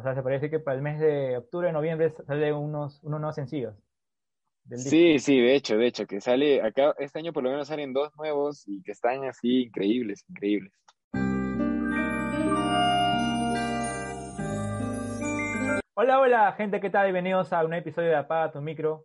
O 0.00 0.02
sea, 0.02 0.14
se 0.14 0.22
parece 0.22 0.48
que 0.48 0.58
para 0.58 0.78
el 0.78 0.82
mes 0.82 0.98
de 0.98 1.36
octubre, 1.36 1.70
noviembre 1.72 2.08
salen 2.26 2.54
unos, 2.54 3.04
unos 3.04 3.20
nuevos 3.20 3.34
sencillos. 3.34 3.74
Sí, 4.74 5.18
sí, 5.18 5.38
de 5.38 5.54
hecho, 5.54 5.76
de 5.76 5.88
hecho, 5.88 6.06
que 6.06 6.22
sale 6.22 6.62
acá, 6.62 6.94
este 6.98 7.18
año 7.18 7.34
por 7.34 7.42
lo 7.42 7.50
menos 7.50 7.68
salen 7.68 7.92
dos 7.92 8.10
nuevos 8.16 8.66
y 8.66 8.82
que 8.82 8.92
están 8.92 9.24
así 9.24 9.64
increíbles, 9.64 10.24
increíbles. 10.26 10.72
Hola, 15.92 16.18
hola, 16.18 16.54
gente, 16.56 16.80
¿qué 16.80 16.88
tal? 16.88 17.04
Bienvenidos 17.04 17.52
a 17.52 17.62
un 17.62 17.74
episodio 17.74 18.08
de 18.08 18.16
Apaga 18.16 18.52
tu 18.52 18.62
micro. 18.62 19.04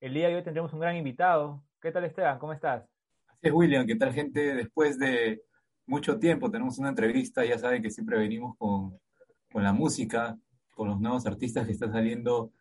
El 0.00 0.14
día 0.14 0.28
de 0.28 0.36
hoy 0.36 0.44
tendremos 0.44 0.72
un 0.72 0.78
gran 0.78 0.94
invitado. 0.94 1.64
¿Qué 1.82 1.90
tal, 1.90 2.04
Esteban? 2.04 2.38
¿Cómo 2.38 2.52
estás? 2.52 2.84
Así 3.26 3.48
es, 3.48 3.52
William. 3.52 3.84
¿Qué 3.84 3.96
tal, 3.96 4.12
gente? 4.12 4.54
Después 4.54 4.96
de 4.96 5.42
mucho 5.86 6.20
tiempo 6.20 6.52
tenemos 6.52 6.78
una 6.78 6.90
entrevista. 6.90 7.44
Ya 7.44 7.58
saben 7.58 7.82
que 7.82 7.90
siempre 7.90 8.16
venimos 8.16 8.56
con, 8.56 8.96
con 9.56 9.64
la 9.64 9.72
música, 9.72 10.36
con 10.74 10.88
los 10.88 11.00
nuevos 11.00 11.24
artistas 11.24 11.64
que 11.64 11.72
están 11.72 11.90
saliendo 11.90 12.52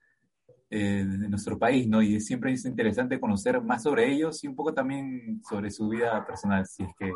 eh, 0.69 1.03
de 1.05 1.27
nuestro 1.27 1.59
país, 1.59 1.89
¿no? 1.89 2.01
Y 2.01 2.21
siempre 2.21 2.53
es 2.53 2.63
interesante 2.63 3.19
conocer 3.19 3.61
más 3.61 3.83
sobre 3.83 4.09
ellos 4.09 4.41
y 4.45 4.47
un 4.47 4.55
poco 4.55 4.73
también 4.73 5.41
sobre 5.43 5.71
su 5.71 5.89
vida 5.89 6.25
personal, 6.25 6.65
si 6.65 6.83
es 6.83 6.95
que 6.97 7.11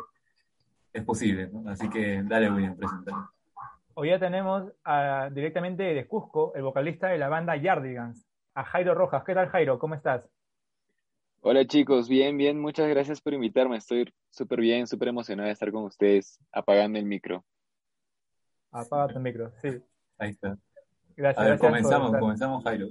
es 0.92 1.02
posible, 1.02 1.48
¿no? 1.48 1.66
Así 1.70 1.88
que 1.88 2.22
dale, 2.22 2.50
William, 2.50 2.76
presentar. 2.76 3.14
Hoy 3.94 4.10
ya 4.10 4.18
tenemos 4.18 4.70
directamente 5.32 5.82
de 5.82 6.06
Cusco, 6.06 6.52
el 6.54 6.62
vocalista 6.62 7.08
de 7.08 7.16
la 7.16 7.30
banda 7.30 7.56
Yardigans, 7.56 8.26
a 8.52 8.64
Jairo 8.64 8.94
Rojas. 8.94 9.24
¿Qué 9.24 9.32
tal, 9.32 9.48
Jairo? 9.48 9.78
¿Cómo 9.78 9.94
estás? 9.94 10.28
Hola 11.40 11.66
chicos, 11.66 12.06
bien, 12.06 12.36
bien, 12.36 12.60
muchas 12.60 12.86
gracias 12.86 13.22
por 13.22 13.32
invitarme. 13.32 13.78
Estoy 13.78 14.12
súper 14.28 14.60
bien, 14.60 14.86
súper 14.86 15.08
emocionado 15.08 15.46
de 15.46 15.54
estar 15.54 15.72
con 15.72 15.84
ustedes, 15.84 16.38
apagando 16.52 16.98
el 16.98 17.06
micro. 17.06 17.46
Apaga 18.70 19.12
tu 19.12 19.20
micro, 19.20 19.52
sí. 19.62 19.82
Ahí 20.18 20.30
está. 20.30 20.56
Gracias. 21.16 21.46
A 21.46 21.50
ver, 21.50 21.58
comenzamos, 21.58 22.16
comenzamos, 22.16 22.64
Jairo 22.64 22.88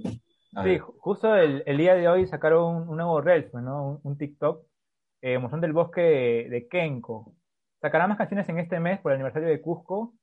sí, 0.64 0.78
justo 0.98 1.34
el, 1.36 1.78
día 1.78 1.94
de 1.94 2.08
hoy 2.08 2.26
sacaron 2.26 2.88
un, 2.88 2.96
nuevo 2.96 3.20
Reels, 3.20 3.50
pues, 3.50 3.62
¿no? 3.62 4.00
un, 4.02 4.18
TikTok 4.18 4.64
eh, 5.22 5.38
mostrando 5.38 5.66
el 5.66 5.72
bosque 5.72 6.00
de, 6.50 6.68
Kenko. 6.68 7.34
Sacarán 7.80 8.08
más 8.08 8.18
canciones 8.18 8.48
en 8.48 8.58
este 8.58 8.80
mes 8.80 9.00
por 9.00 9.12
el 9.12 9.16
aniversario 9.16 9.48
de 9.48 9.60
Cusco 9.60 10.14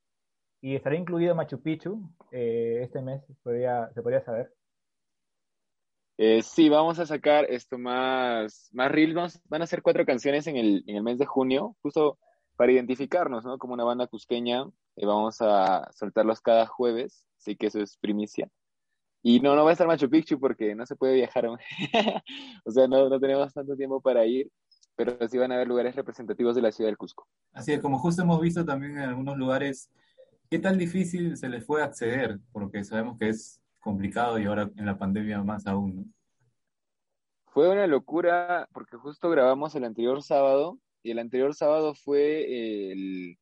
y 0.62 0.76
estará 0.76 0.96
incluido 0.96 1.36
Machu 1.36 1.62
Picchu 1.62 2.02
eh, 2.32 2.82
este 2.84 3.02
mes, 3.02 3.24
podría, 3.42 3.90
se 3.94 4.02
podría 4.02 4.24
saber. 4.24 4.54
Eh, 6.20 6.42
sí, 6.42 6.68
vamos 6.68 7.00
a 7.00 7.06
sacar 7.06 7.46
esto 7.46 7.78
más, 7.78 8.70
más 8.74 8.92
reels. 8.92 9.40
Van 9.46 9.62
a 9.62 9.68
ser 9.68 9.82
cuatro 9.82 10.06
canciones 10.06 10.48
en 10.48 10.58
el, 10.58 10.84
en 10.88 10.98
el 10.98 11.04
mes 11.04 11.20
de 11.20 11.26
junio, 11.26 11.76
justo 11.82 12.18
para 12.56 12.72
identificarnos, 12.72 13.46
¿no? 13.46 13.60
Como 13.60 13.76
una 13.76 13.84
banda 13.84 14.08
cusqueña. 14.08 14.66
Y 14.98 15.06
vamos 15.06 15.38
a 15.42 15.90
soltarlos 15.94 16.42
cada 16.42 16.66
jueves, 16.66 17.26
así 17.38 17.56
que 17.56 17.68
eso 17.68 17.80
es 17.80 17.98
primicia. 17.98 18.50
Y 19.22 19.40
no, 19.40 19.56
no 19.56 19.64
va 19.64 19.70
a 19.70 19.74
estar 19.74 19.88
Machu 19.88 20.10
Picchu 20.10 20.40
porque 20.40 20.74
no 20.74 20.86
se 20.86 20.96
puede 20.96 21.16
viajar. 21.16 21.46
o 22.66 22.72
sea, 22.72 22.88
no, 22.88 23.08
no 23.08 23.20
tenemos 23.20 23.54
tanto 23.54 23.76
tiempo 23.76 24.02
para 24.02 24.26
ir, 24.26 24.50
pero 24.96 25.16
sí 25.28 25.38
van 25.38 25.52
a 25.52 25.56
haber 25.56 25.68
lugares 25.68 25.96
representativos 25.96 26.56
de 26.56 26.62
la 26.64 26.72
ciudad 26.72 26.90
del 26.90 26.98
Cusco. 26.98 27.28
Así 27.54 27.74
es, 27.74 27.80
como 27.80 28.00
justo 28.00 28.24
hemos 28.24 28.42
visto 28.42 28.66
también 28.66 28.94
en 28.94 29.10
algunos 29.10 29.38
lugares, 29.38 29.92
¿qué 30.50 30.60
tan 30.60 30.78
difícil 30.78 31.38
se 31.38 31.50
les 31.50 31.64
fue 31.64 31.84
acceder? 31.84 32.40
Porque 32.52 32.84
sabemos 32.84 33.18
que 33.20 33.30
es 33.30 33.62
complicado 33.80 34.40
y 34.40 34.46
ahora 34.46 34.70
en 34.76 34.86
la 34.86 34.98
pandemia 34.98 35.44
más 35.44 35.68
aún, 35.68 35.96
¿no? 35.96 36.06
Fue 37.46 37.70
una 37.70 37.88
locura 37.88 38.68
porque 38.74 38.98
justo 38.98 39.30
grabamos 39.30 39.74
el 39.76 39.84
anterior 39.84 40.22
sábado 40.22 40.80
y 41.02 41.12
el 41.12 41.20
anterior 41.20 41.56
sábado 41.56 41.96
fue 41.96 42.92
el, 42.92 43.38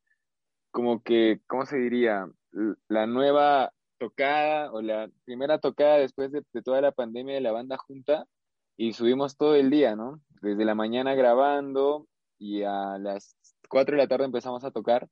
como 0.75 1.01
que, 1.01 1.39
¿cómo 1.47 1.65
se 1.65 1.77
diría? 1.77 2.27
La 2.89 3.07
nueva 3.07 3.71
tocada 3.97 4.73
o 4.73 4.81
la 4.81 5.09
primera 5.23 5.57
tocada 5.57 5.99
después 5.99 6.33
de, 6.33 6.43
toda 6.61 6.81
la 6.81 6.91
pandemia 6.91 7.33
de 7.33 7.39
la 7.39 7.53
banda 7.53 7.77
junta 7.77 8.25
y 8.75 8.91
subimos 8.91 9.37
todo 9.37 9.55
el 9.55 9.69
día, 9.69 9.95
¿no? 9.95 10.19
Desde 10.41 10.65
la 10.65 10.75
mañana 10.75 11.15
grabando 11.15 12.07
y 12.37 12.63
a 12.63 12.97
las 12.97 13.37
4 13.69 13.95
de 13.95 14.03
la 14.03 14.09
tarde 14.09 14.25
empezamos 14.25 14.65
a 14.65 14.71
tocar 14.71 15.07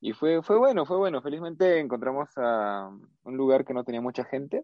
y 0.00 0.12
fue, 0.12 0.40
fue 0.40 0.56
bueno, 0.56 0.86
fue 0.86 0.98
bueno. 0.98 1.20
Felizmente 1.20 1.80
encontramos 1.80 2.30
a 2.36 2.88
un 3.24 3.36
lugar 3.36 3.64
que 3.64 3.74
no 3.74 3.82
tenía 3.82 4.00
mucha 4.00 4.22
gente, 4.22 4.62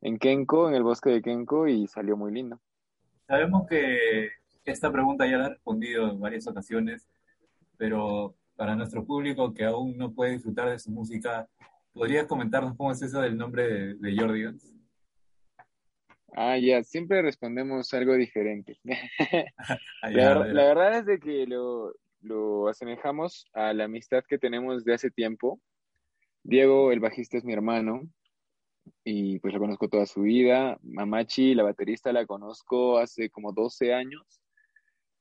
en 0.00 0.18
Kenko, 0.18 0.66
en 0.70 0.76
el 0.76 0.82
bosque 0.82 1.10
de 1.10 1.20
Kenko 1.20 1.68
y 1.68 1.88
salió 1.88 2.16
muy 2.16 2.32
lindo. 2.32 2.58
Sabemos 3.26 3.66
que 3.68 4.30
esta 4.64 4.90
pregunta 4.90 5.26
ya 5.26 5.36
la 5.36 5.46
he 5.48 5.50
respondido 5.50 6.08
en 6.08 6.20
varias 6.20 6.46
ocasiones, 6.46 7.06
pero 7.76 8.34
para 8.56 8.76
nuestro 8.76 9.04
público 9.04 9.52
que 9.52 9.64
aún 9.64 9.96
no 9.96 10.12
puede 10.12 10.32
disfrutar 10.32 10.70
de 10.70 10.78
su 10.78 10.90
música, 10.90 11.48
¿Podrías 11.94 12.26
comentarnos 12.26 12.76
cómo 12.76 12.90
es 12.90 13.00
eso 13.02 13.20
del 13.20 13.36
nombre 13.36 13.68
de, 13.68 13.94
de 13.94 14.16
Jordigans? 14.18 14.74
Ah, 16.34 16.58
ya, 16.58 16.82
siempre 16.82 17.22
respondemos 17.22 17.94
algo 17.94 18.14
diferente. 18.14 18.78
Ah, 20.02 20.10
la, 20.10 20.38
verdad 20.42 20.98
es 20.98 21.06
de 21.06 21.18
que 21.20 21.46
lo, 21.46 21.94
lo 22.20 22.68
asemejamos 22.68 23.46
a 23.54 23.72
la 23.72 23.84
amistad 23.84 24.24
que 24.28 24.38
tenemos 24.38 24.84
de 24.84 24.92
hace 24.92 25.10
tiempo. 25.10 25.60
Diego, 26.42 26.90
el 26.90 27.00
bajista, 27.00 27.38
es 27.38 27.44
mi 27.44 27.52
hermano 27.52 28.02
y 29.04 29.38
pues 29.38 29.54
lo 29.54 29.60
conozco 29.60 29.88
toda 29.88 30.04
su 30.04 30.22
vida. 30.22 30.76
Mamachi, 30.82 31.54
la 31.54 31.62
baterista, 31.62 32.12
la 32.12 32.26
conozco 32.26 32.98
hace 32.98 33.30
como 33.30 33.52
12 33.52 33.94
años. 33.94 34.42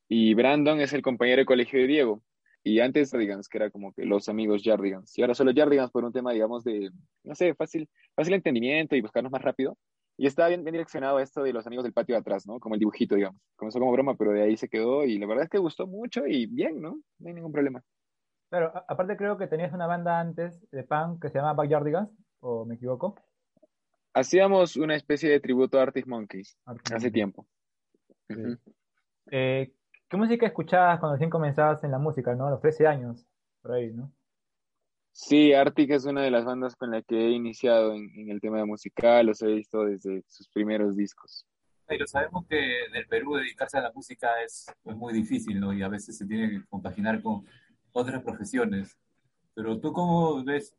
Y 0.09 0.33
Brandon 0.33 0.81
es 0.81 0.91
el 0.91 1.03
compañero 1.03 1.41
de 1.41 1.45
colegio 1.45 1.79
de 1.79 1.87
Diego. 1.87 2.21
Y 2.63 2.79
antes 2.79 3.11
Jardigans, 3.11 3.49
que 3.49 3.57
era 3.57 3.69
como 3.69 3.93
que 3.93 4.05
los 4.05 4.29
amigos 4.29 4.61
Jardigans. 4.63 5.17
Y 5.17 5.21
ahora 5.21 5.33
solo 5.33 5.51
Jardigans 5.53 5.91
por 5.91 6.05
un 6.05 6.13
tema, 6.13 6.31
digamos, 6.31 6.63
de, 6.63 6.91
no 7.23 7.35
sé, 7.35 7.53
fácil, 7.55 7.89
fácil 8.15 8.33
entendimiento 8.33 8.95
y 8.95 9.01
buscarnos 9.01 9.31
más 9.31 9.41
rápido. 9.41 9.77
Y 10.15 10.27
estaba 10.27 10.49
bien, 10.49 10.63
bien 10.63 10.73
direccionado 10.73 11.19
esto 11.19 11.43
de 11.43 11.51
los 11.51 11.65
amigos 11.67 11.83
del 11.83 11.93
patio 11.93 12.15
de 12.15 12.21
atrás, 12.21 12.45
¿no? 12.47 12.59
Como 12.59 12.75
el 12.75 12.79
dibujito, 12.79 13.15
digamos. 13.15 13.41
Comenzó 13.55 13.79
como 13.79 13.91
broma, 13.91 14.15
pero 14.15 14.31
de 14.31 14.43
ahí 14.43 14.55
se 14.55 14.69
quedó 14.69 15.03
y 15.03 15.17
la 15.17 15.25
verdad 15.25 15.45
es 15.45 15.49
que 15.49 15.57
gustó 15.57 15.87
mucho 15.87 16.25
y 16.27 16.45
bien, 16.45 16.79
¿no? 16.81 16.99
No 17.19 17.27
hay 17.27 17.33
ningún 17.33 17.51
problema. 17.51 17.83
Claro, 18.49 18.71
aparte 18.87 19.17
creo 19.17 19.37
que 19.37 19.47
tenías 19.47 19.73
una 19.73 19.87
banda 19.87 20.19
antes 20.19 20.69
de 20.69 20.83
punk 20.83 21.21
que 21.21 21.29
se 21.29 21.39
llama 21.39 21.53
Backyardigans, 21.53 22.11
¿o 22.39 22.65
me 22.65 22.75
equivoco? 22.75 23.15
Hacíamos 24.13 24.77
una 24.77 24.95
especie 24.95 25.29
de 25.31 25.39
tributo 25.39 25.79
a 25.79 25.83
Arctic 25.83 26.05
Monkeys 26.05 26.55
hace 26.93 27.09
tiempo. 27.09 27.47
eh, 29.31 29.73
¿Qué 30.13 30.17
música 30.17 30.45
escuchabas 30.45 30.99
cuando 30.99 31.15
recién 31.15 31.31
comenzabas 31.31 31.83
en 31.83 31.89
la 31.89 31.97
música, 31.97 32.35
no? 32.35 32.45
A 32.45 32.51
los 32.51 32.61
13 32.61 32.85
años, 32.85 33.25
por 33.63 33.71
ahí, 33.71 33.91
¿no? 33.91 34.13
Sí, 35.11 35.53
Arctic 35.53 35.89
es 35.89 36.05
una 36.05 36.21
de 36.21 36.29
las 36.29 36.45
bandas 36.45 36.75
con 36.75 36.91
la 36.91 37.01
que 37.01 37.15
he 37.15 37.31
iniciado 37.31 37.95
en, 37.95 38.29
el 38.29 38.39
tema 38.39 38.57
de 38.57 38.65
musical, 38.65 39.25
los 39.25 39.41
he 39.41 39.47
visto 39.47 39.85
desde 39.85 40.23
sus 40.27 40.47
primeros 40.49 40.95
discos. 40.95 41.47
Pero 41.87 42.05
sabemos 42.05 42.45
que 42.45 42.85
en 42.85 42.95
el 42.95 43.07
Perú 43.07 43.37
dedicarse 43.37 43.79
a 43.79 43.81
la 43.81 43.91
música 43.91 44.29
es, 44.45 44.67
muy 44.83 45.15
difícil, 45.15 45.59
¿no? 45.59 45.73
Y 45.73 45.81
a 45.81 45.87
veces 45.87 46.15
se 46.15 46.27
tiene 46.27 46.47
que 46.47 46.63
compaginar 46.67 47.19
con 47.23 47.47
otras 47.91 48.21
profesiones. 48.21 48.95
Pero 49.55 49.79
tú 49.79 49.93
cómo 49.93 50.43
ves, 50.43 50.75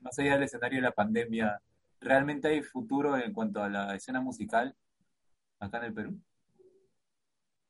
más 0.00 0.18
allá 0.18 0.36
del 0.36 0.44
escenario 0.44 0.78
de 0.78 0.84
la 0.84 0.92
pandemia, 0.92 1.60
¿realmente 2.00 2.48
hay 2.48 2.62
futuro 2.62 3.14
en 3.18 3.34
cuanto 3.34 3.62
a 3.62 3.68
la 3.68 3.94
escena 3.94 4.22
musical 4.22 4.74
acá 5.60 5.76
en 5.76 5.84
el 5.84 5.92
Perú? 5.92 6.18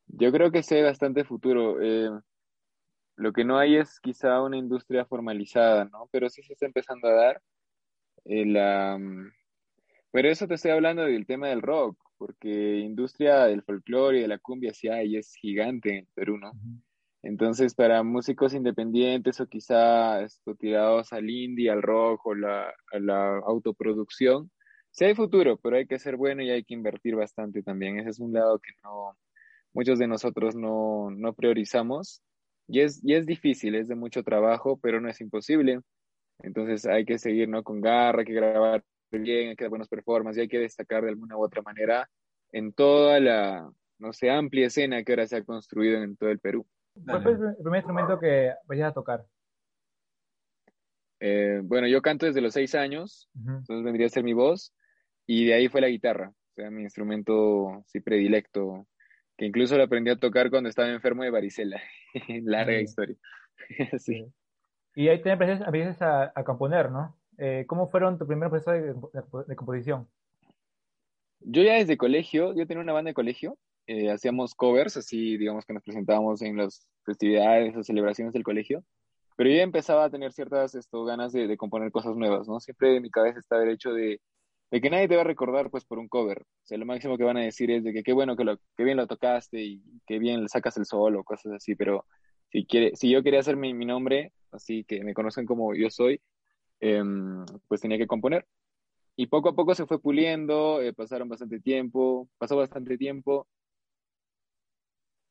Yo 0.07 0.33
creo 0.33 0.51
que 0.51 0.63
sí 0.63 0.75
hay 0.77 0.83
bastante 0.83 1.25
futuro. 1.25 1.81
Eh, 1.83 2.11
lo 3.17 3.33
que 3.33 3.45
no 3.45 3.59
hay 3.59 3.77
es 3.77 4.01
quizá 4.01 4.43
una 4.43 4.57
industria 4.57 5.05
formalizada, 5.05 5.85
¿no? 5.87 6.09
Pero 6.11 6.29
sí 6.29 6.43
se 6.43 6.55
está 6.55 6.67
empezando 6.67 7.09
a 7.09 7.13
dar. 7.13 7.43
Eh, 8.25 8.47
la, 8.47 8.99
mm, 8.99 9.31
pero 10.11 10.29
eso 10.29 10.47
te 10.47 10.55
estoy 10.55 10.71
hablando 10.71 11.03
del 11.03 11.27
tema 11.27 11.49
del 11.49 11.63
rock, 11.63 11.99
porque 12.19 12.79
industria 12.79 13.47
del 13.47 13.63
folclore 13.63 14.19
y 14.19 14.23
de 14.23 14.29
la 14.29 14.39
cumbia 14.39 14.73
sí 14.73 14.89
hay, 14.89 15.17
es 15.17 15.35
gigante 15.35 15.99
en 15.99 16.09
Perú, 16.15 16.39
¿no? 16.39 16.53
Entonces, 17.23 17.75
para 17.75 18.03
músicos 18.03 18.55
independientes 18.55 19.41
o 19.41 19.47
quizá 19.47 20.23
esto, 20.23 20.55
tirados 20.55 21.13
al 21.13 21.29
indie, 21.31 21.71
al 21.71 21.83
rock 21.83 22.27
o 22.27 22.35
la, 22.35 22.69
a 22.93 22.99
la 23.01 23.39
autoproducción, 23.39 24.51
sí 24.91 25.05
hay 25.05 25.15
futuro, 25.15 25.57
pero 25.57 25.77
hay 25.77 25.87
que 25.87 25.99
ser 25.99 26.17
bueno 26.17 26.43
y 26.43 26.51
hay 26.51 26.65
que 26.65 26.75
invertir 26.75 27.17
bastante 27.17 27.63
también. 27.63 27.99
Ese 27.99 28.11
es 28.11 28.21
un 28.21 28.33
lado 28.33 28.59
que 28.59 28.73
no, 28.83 29.17
muchos 29.75 29.99
de 29.99 30.07
nosotros 30.07 30.55
no, 30.55 31.11
no 31.11 31.35
priorizamos. 31.35 32.23
Y 32.67 32.81
es, 32.81 33.05
y 33.05 33.15
es 33.15 33.27
difícil, 33.27 33.75
es 33.75 33.89
de 33.89 33.95
mucho 33.95 34.23
trabajo, 34.23 34.79
pero 34.79 35.01
no 35.01 35.11
es 35.11 35.21
imposible. 35.21 35.81
Entonces 36.39 36.87
hay 36.87 37.05
que 37.05 37.19
seguir 37.19 37.49
¿no? 37.49 37.63
con 37.63 37.81
garra, 37.81 38.21
hay 38.21 38.25
que 38.25 38.33
grabar 38.33 38.83
bien, 39.11 39.51
hay 39.51 39.57
que 39.57 39.65
dar 39.65 39.71
buenas 39.71 39.89
performances 39.89 40.39
y 40.39 40.43
hay 40.43 40.49
que 40.49 40.59
destacar 40.59 41.03
de 41.03 41.11
alguna 41.11 41.37
u 41.37 41.45
otra 41.45 41.63
manera 41.63 42.09
en 42.53 42.73
toda 42.73 43.21
la, 43.21 43.71
no 43.99 44.13
sé, 44.13 44.31
amplia 44.31 44.67
escena 44.67 45.03
que 45.03 45.13
ahora 45.13 45.27
se 45.27 45.37
ha 45.37 45.45
construido 45.45 46.03
en 46.03 46.17
todo 46.17 46.31
el 46.31 46.39
Perú. 46.39 46.67
¿Cuál 47.05 47.23
fue 47.23 47.33
el 47.33 47.57
primer 47.57 47.79
instrumento 47.79 48.19
que 48.19 48.53
vayas 48.67 48.91
a 48.91 48.95
tocar? 48.95 49.27
Eh, 51.21 51.61
bueno, 51.65 51.89
yo 51.89 52.01
canto 52.03 52.27
desde 52.27 52.41
los 52.41 52.55
seis 52.55 52.75
años, 52.75 53.29
entonces 53.35 53.83
vendría 53.83 54.07
a 54.07 54.11
ser 54.11 54.23
mi 54.23 54.35
voz, 54.35 54.73
y 55.27 55.47
de 55.47 55.55
ahí 55.55 55.69
fue 55.69 55.81
la 55.81 55.89
guitarra, 55.89 56.29
o 56.29 56.55
sea, 56.55 56.71
mi 56.71 56.83
instrumento 56.83 57.83
sí 57.87 58.01
predilecto 58.01 58.87
que 59.37 59.47
incluso 59.47 59.77
lo 59.77 59.85
aprendí 59.85 60.11
a 60.11 60.17
tocar 60.17 60.51
cuando 60.51 60.69
estaba 60.69 60.89
enfermo 60.89 61.23
de 61.23 61.31
varicela. 61.31 61.81
Larga 62.45 62.81
historia. 62.81 63.17
sí. 63.99 64.27
Y 64.95 65.09
ahí 65.09 65.21
te 65.23 65.31
empiezas, 65.31 66.03
a, 66.03 66.33
a, 66.35 66.45
componer, 66.45 66.91
¿no? 66.91 67.17
eh, 67.39 67.65
¿cómo 67.67 67.89
fueron 67.89 68.17
tu 68.19 68.27
primer 68.27 68.49
proceso 68.49 68.71
de, 68.71 68.95
de- 68.95 69.45
de 69.49 69.57
composición? 69.57 70.09
Yo 71.41 71.63
ya 71.63 71.75
desde 71.75 71.97
colegio, 71.97 72.55
yo 72.55 72.67
tenía 72.67 72.83
una 72.83 72.93
banda 72.93 73.11
de 73.11 73.15
colegio, 73.15 73.59
eh, 73.87 74.11
hacíamos 74.11 74.55
covers, 74.55 74.97
así 74.97 75.37
digamos 75.37 75.67
que 75.67 75.75
nos 75.75 75.83
presentábamos 75.83 76.41
en 76.43 76.57
las 76.57 76.89
festividades 77.05 77.77
o 77.77 77.83
celebraciones 77.83 78.33
del 78.33 78.45
colegio, 78.45 78.83
pero 79.37 79.51
yo 79.51 79.57
ya 79.57 79.63
empezaba 79.63 80.05
a 80.05 80.11
tener 80.11 80.33
ciertas 80.33 80.75
esto, 80.75 81.05
ganas 81.05 81.33
de, 81.33 81.47
de 81.47 81.57
componer 81.57 81.91
cosas 81.91 82.17
nuevas, 82.17 82.49
¿no? 82.49 82.61
Siempre 82.61 82.97
en 82.97 83.03
mi 83.03 83.11
cabeza 83.11 83.41
estaba 83.41 83.65
el 83.65 83.71
hecho 83.71 83.93
de, 83.93 84.21
de 84.75 84.81
que 84.81 84.91
nadie 84.91 85.07
te 85.07 85.15
va 85.15 85.21
a 85.21 85.25
recordar 85.25 85.71
pues 85.71 85.85
por 85.85 86.01
un 86.01 86.09
cover, 86.09 86.43
o 86.43 86.67
sea, 86.67 86.77
lo 86.77 86.85
máximo 86.85 87.17
que 87.17 87.23
van 87.23 87.37
a 87.37 87.43
decir 87.43 87.71
es 87.71 87.85
de 87.85 87.93
que 87.93 88.03
qué 88.03 88.13
bueno 88.13 88.35
que 88.35 88.43
lo, 88.43 88.59
qué 88.77 88.83
bien 88.83 88.97
lo 88.97 89.07
tocaste 89.07 89.63
y 89.63 89.81
qué 90.05 90.19
bien 90.19 90.43
le 90.43 90.49
sacas 90.49 90.77
el 90.77 90.85
solo, 90.85 91.23
cosas 91.23 91.53
así, 91.53 91.77
pero 91.77 92.07
si 92.51 92.67
quiere, 92.67 92.97
si 92.97 93.09
yo 93.09 93.23
quería 93.23 93.39
hacer 93.39 93.57
mi, 93.57 93.73
mi 93.73 93.87
nombre, 93.87 94.33
así 94.51 94.83
que 94.83 95.05
me 95.05 95.15
conocen 95.15 95.47
como 95.47 95.77
yo 95.77 95.91
soy, 95.91 96.21
em, 96.81 97.45
pues 97.69 97.83
tenía 97.83 97.99
que 97.99 98.09
componer. 98.09 98.49
Y 99.15 99.29
poco 99.29 99.51
a 99.51 99.55
poco 99.55 99.77
se 99.77 99.87
fue 99.87 100.01
puliendo, 100.01 100.83
eh, 100.83 100.93
pasaron 100.93 101.29
bastante 101.29 101.61
tiempo, 101.61 102.29
pasó 102.37 102.57
bastante 102.57 102.99
tiempo, 102.99 103.47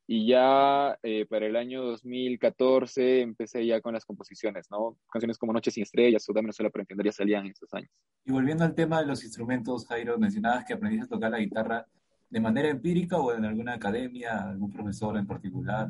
y 0.05 0.27
ya 0.27 0.97
eh, 1.01 1.25
para 1.25 1.45
el 1.45 1.55
año 1.55 1.81
2014 1.83 3.21
empecé 3.21 3.65
ya 3.65 3.79
con 3.79 3.93
las 3.93 4.05
composiciones, 4.05 4.69
¿no? 4.69 4.97
Canciones 5.09 5.37
como 5.37 5.53
Noches 5.53 5.73
sin 5.73 5.83
estrellas 5.83 6.27
o 6.27 6.33
una 6.37 6.51
sola 6.51 6.69
para 6.69 6.83
entender 6.83 7.05
ya 7.05 7.11
salían 7.13 7.45
en 7.45 7.51
esos 7.51 7.73
años. 7.73 7.89
Y 8.25 8.31
volviendo 8.31 8.65
al 8.65 8.75
tema 8.75 8.99
de 8.99 9.07
los 9.07 9.23
instrumentos, 9.23 9.87
Jairo, 9.87 10.17
mencionabas 10.17 10.65
que 10.65 10.73
aprendiste 10.73 11.05
a 11.05 11.09
tocar 11.09 11.31
la 11.31 11.39
guitarra 11.39 11.87
de 12.29 12.39
manera 12.39 12.69
empírica 12.69 13.17
o 13.17 13.33
en 13.33 13.45
alguna 13.45 13.75
academia, 13.75 14.49
algún 14.49 14.71
profesor 14.71 15.17
en 15.17 15.25
particular. 15.25 15.89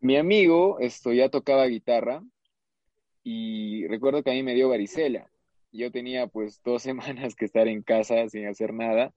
Mi 0.00 0.16
amigo, 0.16 0.78
esto, 0.78 1.12
ya 1.12 1.30
tocaba 1.30 1.66
guitarra 1.66 2.22
y 3.24 3.86
recuerdo 3.88 4.22
que 4.22 4.30
a 4.30 4.34
mí 4.34 4.42
me 4.42 4.54
dio 4.54 4.68
varicela. 4.68 5.28
Yo 5.72 5.90
tenía 5.90 6.28
pues 6.28 6.60
dos 6.62 6.82
semanas 6.84 7.34
que 7.34 7.46
estar 7.46 7.66
en 7.66 7.82
casa 7.82 8.28
sin 8.28 8.46
hacer 8.46 8.72
nada 8.72 9.12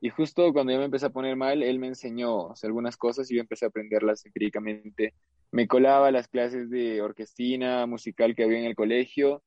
y 0.00 0.10
justo 0.10 0.52
cuando 0.52 0.72
yo 0.72 0.78
me 0.78 0.84
empecé 0.84 1.06
a 1.06 1.10
poner 1.10 1.36
mal, 1.36 1.62
él 1.62 1.78
me 1.78 1.88
enseñó 1.88 2.52
algunas 2.62 2.96
cosas 2.96 3.30
y 3.30 3.36
yo 3.36 3.40
empecé 3.40 3.64
a 3.64 3.68
aprenderlas 3.68 4.24
empíricamente. 4.26 5.14
Me 5.50 5.66
colaba 5.66 6.10
las 6.10 6.28
clases 6.28 6.68
de 6.68 7.00
orquestina, 7.00 7.86
musical 7.86 8.34
que 8.34 8.44
había 8.44 8.58
en 8.58 8.66
el 8.66 8.74
colegio 8.74 9.42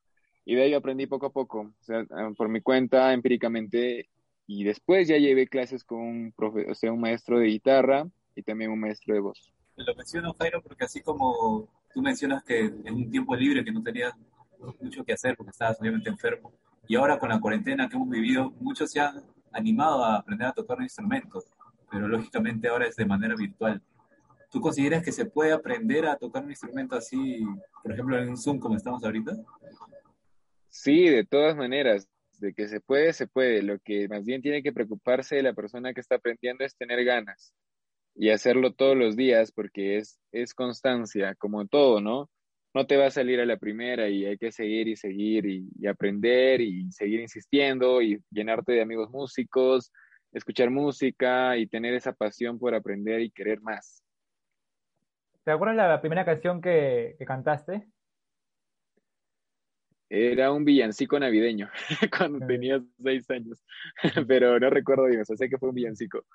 y 0.45 0.55
de 0.55 0.63
ahí 0.63 0.73
aprendí 0.73 1.05
poco 1.05 1.27
a 1.27 1.31
poco, 1.31 1.71
ah, 1.89 2.31
por 2.35 2.49
mi 2.49 2.61
cuenta, 2.61 3.13
empíricamente. 3.13 4.09
Y 4.47 4.63
después 4.63 5.07
ya 5.07 5.17
llevé 5.17 5.47
clases 5.47 5.83
con 5.83 5.99
un, 5.99 6.33
profe, 6.35 6.69
o 6.69 6.73
sea, 6.73 6.91
un 6.91 7.01
maestro 7.01 7.37
de 7.37 7.47
guitarra 7.47 8.07
y 8.35 8.41
también 8.41 8.71
un 8.71 8.79
maestro 8.79 9.13
de 9.13 9.21
voz. 9.21 9.53
Lo 9.75 9.93
menciono, 9.95 10.33
Jairo, 10.33 10.63
porque 10.63 10.85
así 10.85 11.01
como 11.01 11.69
tú 11.93 12.01
mencionas 12.01 12.43
que 12.43 12.59
en 12.61 12.93
un 12.93 13.11
tiempo 13.11 13.35
libre 13.35 13.63
que 13.63 13.71
no 13.71 13.83
tenías 13.83 14.13
mucho 14.81 15.05
que 15.05 15.13
hacer 15.13 15.37
porque 15.37 15.51
estabas 15.51 15.79
obviamente 15.79 16.09
enfermo, 16.09 16.51
y 16.89 16.95
ahora 16.95 17.19
con 17.19 17.29
la 17.29 17.39
cuarentena 17.39 17.87
que 17.87 17.95
hemos 17.95 18.09
vivido, 18.09 18.51
muchos 18.59 18.91
se 18.91 18.99
animado 19.51 20.03
a 20.03 20.17
aprender 20.17 20.47
a 20.47 20.53
tocar 20.53 20.77
un 20.77 20.83
instrumento, 20.83 21.43
pero 21.91 22.07
lógicamente 22.07 22.67
ahora 22.67 22.87
es 22.87 22.95
de 22.95 23.05
manera 23.05 23.35
virtual. 23.35 23.81
¿Tú 24.51 24.59
consideras 24.61 25.03
que 25.03 25.11
se 25.11 25.25
puede 25.25 25.51
aprender 25.51 26.07
a 26.07 26.15
tocar 26.15 26.43
un 26.43 26.49
instrumento 26.49 26.95
así, 26.95 27.45
por 27.83 27.91
ejemplo, 27.91 28.17
en 28.17 28.29
un 28.29 28.37
Zoom 28.37 28.59
como 28.59 28.75
estamos 28.75 29.03
ahorita? 29.03 29.33
Sí, 30.69 31.07
de 31.07 31.23
todas 31.23 31.55
maneras, 31.55 32.07
de 32.39 32.53
que 32.53 32.67
se 32.67 32.79
puede, 32.79 33.13
se 33.13 33.27
puede. 33.27 33.61
Lo 33.61 33.79
que 33.79 34.07
más 34.07 34.25
bien 34.25 34.41
tiene 34.41 34.63
que 34.63 34.73
preocuparse 34.73 35.41
la 35.43 35.53
persona 35.53 35.93
que 35.93 36.01
está 36.01 36.15
aprendiendo 36.15 36.63
es 36.63 36.75
tener 36.75 37.03
ganas 37.03 37.53
y 38.15 38.31
hacerlo 38.31 38.73
todos 38.73 38.97
los 38.97 39.15
días 39.15 39.51
porque 39.51 39.97
es, 39.97 40.19
es 40.31 40.53
constancia, 40.53 41.35
como 41.35 41.67
todo, 41.67 42.01
¿no? 42.01 42.29
No 42.73 42.85
te 42.85 42.97
va 42.97 43.07
a 43.07 43.11
salir 43.11 43.39
a 43.39 43.45
la 43.45 43.57
primera 43.57 44.07
y 44.09 44.25
hay 44.25 44.37
que 44.37 44.51
seguir 44.51 44.87
y 44.87 44.95
seguir 44.95 45.45
y, 45.45 45.69
y 45.79 45.87
aprender 45.87 46.61
y 46.61 46.91
seguir 46.91 47.19
insistiendo 47.19 48.01
y 48.01 48.21
llenarte 48.29 48.73
de 48.73 48.81
amigos 48.81 49.09
músicos, 49.09 49.91
escuchar 50.31 50.69
música 50.69 51.57
y 51.57 51.67
tener 51.67 51.93
esa 51.93 52.13
pasión 52.13 52.59
por 52.59 52.75
aprender 52.75 53.21
y 53.21 53.31
querer 53.31 53.61
más. 53.61 54.03
¿Te 55.43 55.51
acuerdas 55.51 55.77
la 55.77 55.99
primera 55.99 56.25
canción 56.25 56.61
que, 56.61 57.15
que 57.17 57.25
cantaste? 57.25 57.87
Era 60.09 60.51
un 60.51 60.65
villancico 60.65 61.19
navideño 61.19 61.69
cuando 62.17 62.45
tenía 62.45 62.83
seis 63.01 63.29
años, 63.29 63.63
pero 64.27 64.59
no 64.59 64.69
recuerdo 64.69 65.05
bien, 65.05 65.21
o 65.21 65.25
sea, 65.25 65.37
sé 65.37 65.49
que 65.49 65.57
fue 65.57 65.69
un 65.69 65.75
villancico. 65.75 66.25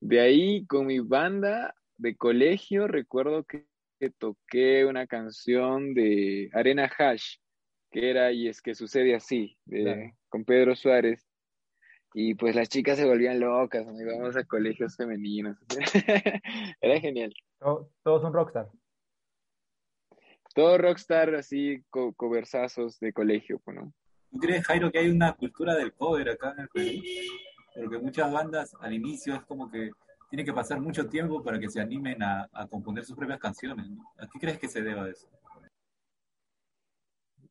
De 0.00 0.20
ahí, 0.20 0.66
con 0.66 0.86
mi 0.86 0.98
banda 0.98 1.74
de 1.96 2.16
colegio, 2.16 2.88
recuerdo 2.88 3.44
que, 3.44 3.66
que 3.98 4.10
toqué 4.10 4.84
una 4.84 5.06
canción 5.06 5.94
de 5.94 6.50
Arena 6.52 6.90
Hash, 6.98 7.36
que 7.90 8.10
era 8.10 8.32
Y 8.32 8.48
es 8.48 8.60
que 8.60 8.74
sucede 8.74 9.14
así, 9.14 9.56
de- 9.64 9.82
Claro. 9.82 10.12
con 10.28 10.44
Pedro 10.44 10.74
Suárez. 10.74 11.26
Y 12.16 12.34
pues 12.34 12.54
las 12.54 12.68
chicas 12.68 12.96
se 12.96 13.04
volvían 13.06 13.40
locas, 13.40 13.84
nos 13.86 14.00
íbamos 14.00 14.36
a 14.36 14.44
colegios 14.44 14.96
femeninos. 14.96 15.56
Era 16.80 17.00
genial. 17.00 17.32
To- 17.58 17.90
Todos 18.04 18.22
son 18.22 18.32
rockstar. 18.32 18.68
Todo 20.54 20.78
rockstar, 20.78 21.34
así, 21.34 21.82
co 21.90 22.12
coversazos 22.14 23.00
de 23.00 23.12
colegio, 23.12 23.58
pues, 23.64 23.76
¿no? 23.76 23.92
¿Tú 24.30 24.38
crees, 24.38 24.64
Jairo, 24.66 24.90
que 24.92 24.98
hay 25.00 25.08
una 25.08 25.32
cultura 25.34 25.74
del 25.74 25.92
cover 25.92 26.28
acá 26.30 26.52
en 26.56 26.60
el 26.62 26.68
Perú? 26.68 27.02
Porque 27.74 27.98
muchas 27.98 28.32
bandas 28.32 28.72
al 28.80 28.92
inicio 28.94 29.34
es 29.34 29.42
como 29.42 29.68
que 29.70 29.90
tiene 30.34 30.44
que 30.44 30.52
pasar 30.52 30.80
mucho 30.80 31.08
tiempo 31.08 31.44
para 31.44 31.60
que 31.60 31.70
se 31.70 31.80
animen 31.80 32.20
a, 32.20 32.50
a 32.52 32.66
componer 32.66 33.04
sus 33.04 33.16
propias 33.16 33.38
canciones. 33.38 33.86
¿A 34.18 34.26
qué 34.26 34.40
crees 34.40 34.58
que 34.58 34.66
se 34.66 34.82
deba 34.82 35.08
eso? 35.08 35.28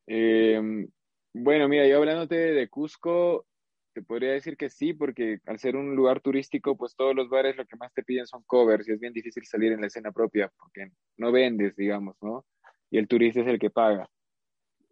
Eh, 0.06 0.86
bueno, 1.32 1.66
mira, 1.66 1.88
yo 1.88 1.96
hablándote 1.96 2.34
de 2.34 2.68
Cusco, 2.68 3.46
te 3.94 4.02
podría 4.02 4.32
decir 4.32 4.58
que 4.58 4.68
sí, 4.68 4.92
porque 4.92 5.38
al 5.46 5.58
ser 5.58 5.76
un 5.76 5.96
lugar 5.96 6.20
turístico, 6.20 6.76
pues 6.76 6.94
todos 6.94 7.16
los 7.16 7.30
bares 7.30 7.56
lo 7.56 7.64
que 7.64 7.76
más 7.76 7.90
te 7.94 8.02
piden 8.02 8.26
son 8.26 8.42
covers 8.42 8.86
y 8.86 8.92
es 8.92 9.00
bien 9.00 9.14
difícil 9.14 9.46
salir 9.46 9.72
en 9.72 9.80
la 9.80 9.86
escena 9.86 10.12
propia 10.12 10.52
porque 10.58 10.90
no 11.16 11.32
vendes, 11.32 11.74
digamos, 11.76 12.16
¿no? 12.20 12.44
Y 12.90 12.98
el 12.98 13.08
turista 13.08 13.40
es 13.40 13.46
el 13.46 13.58
que 13.58 13.70
paga. 13.70 14.10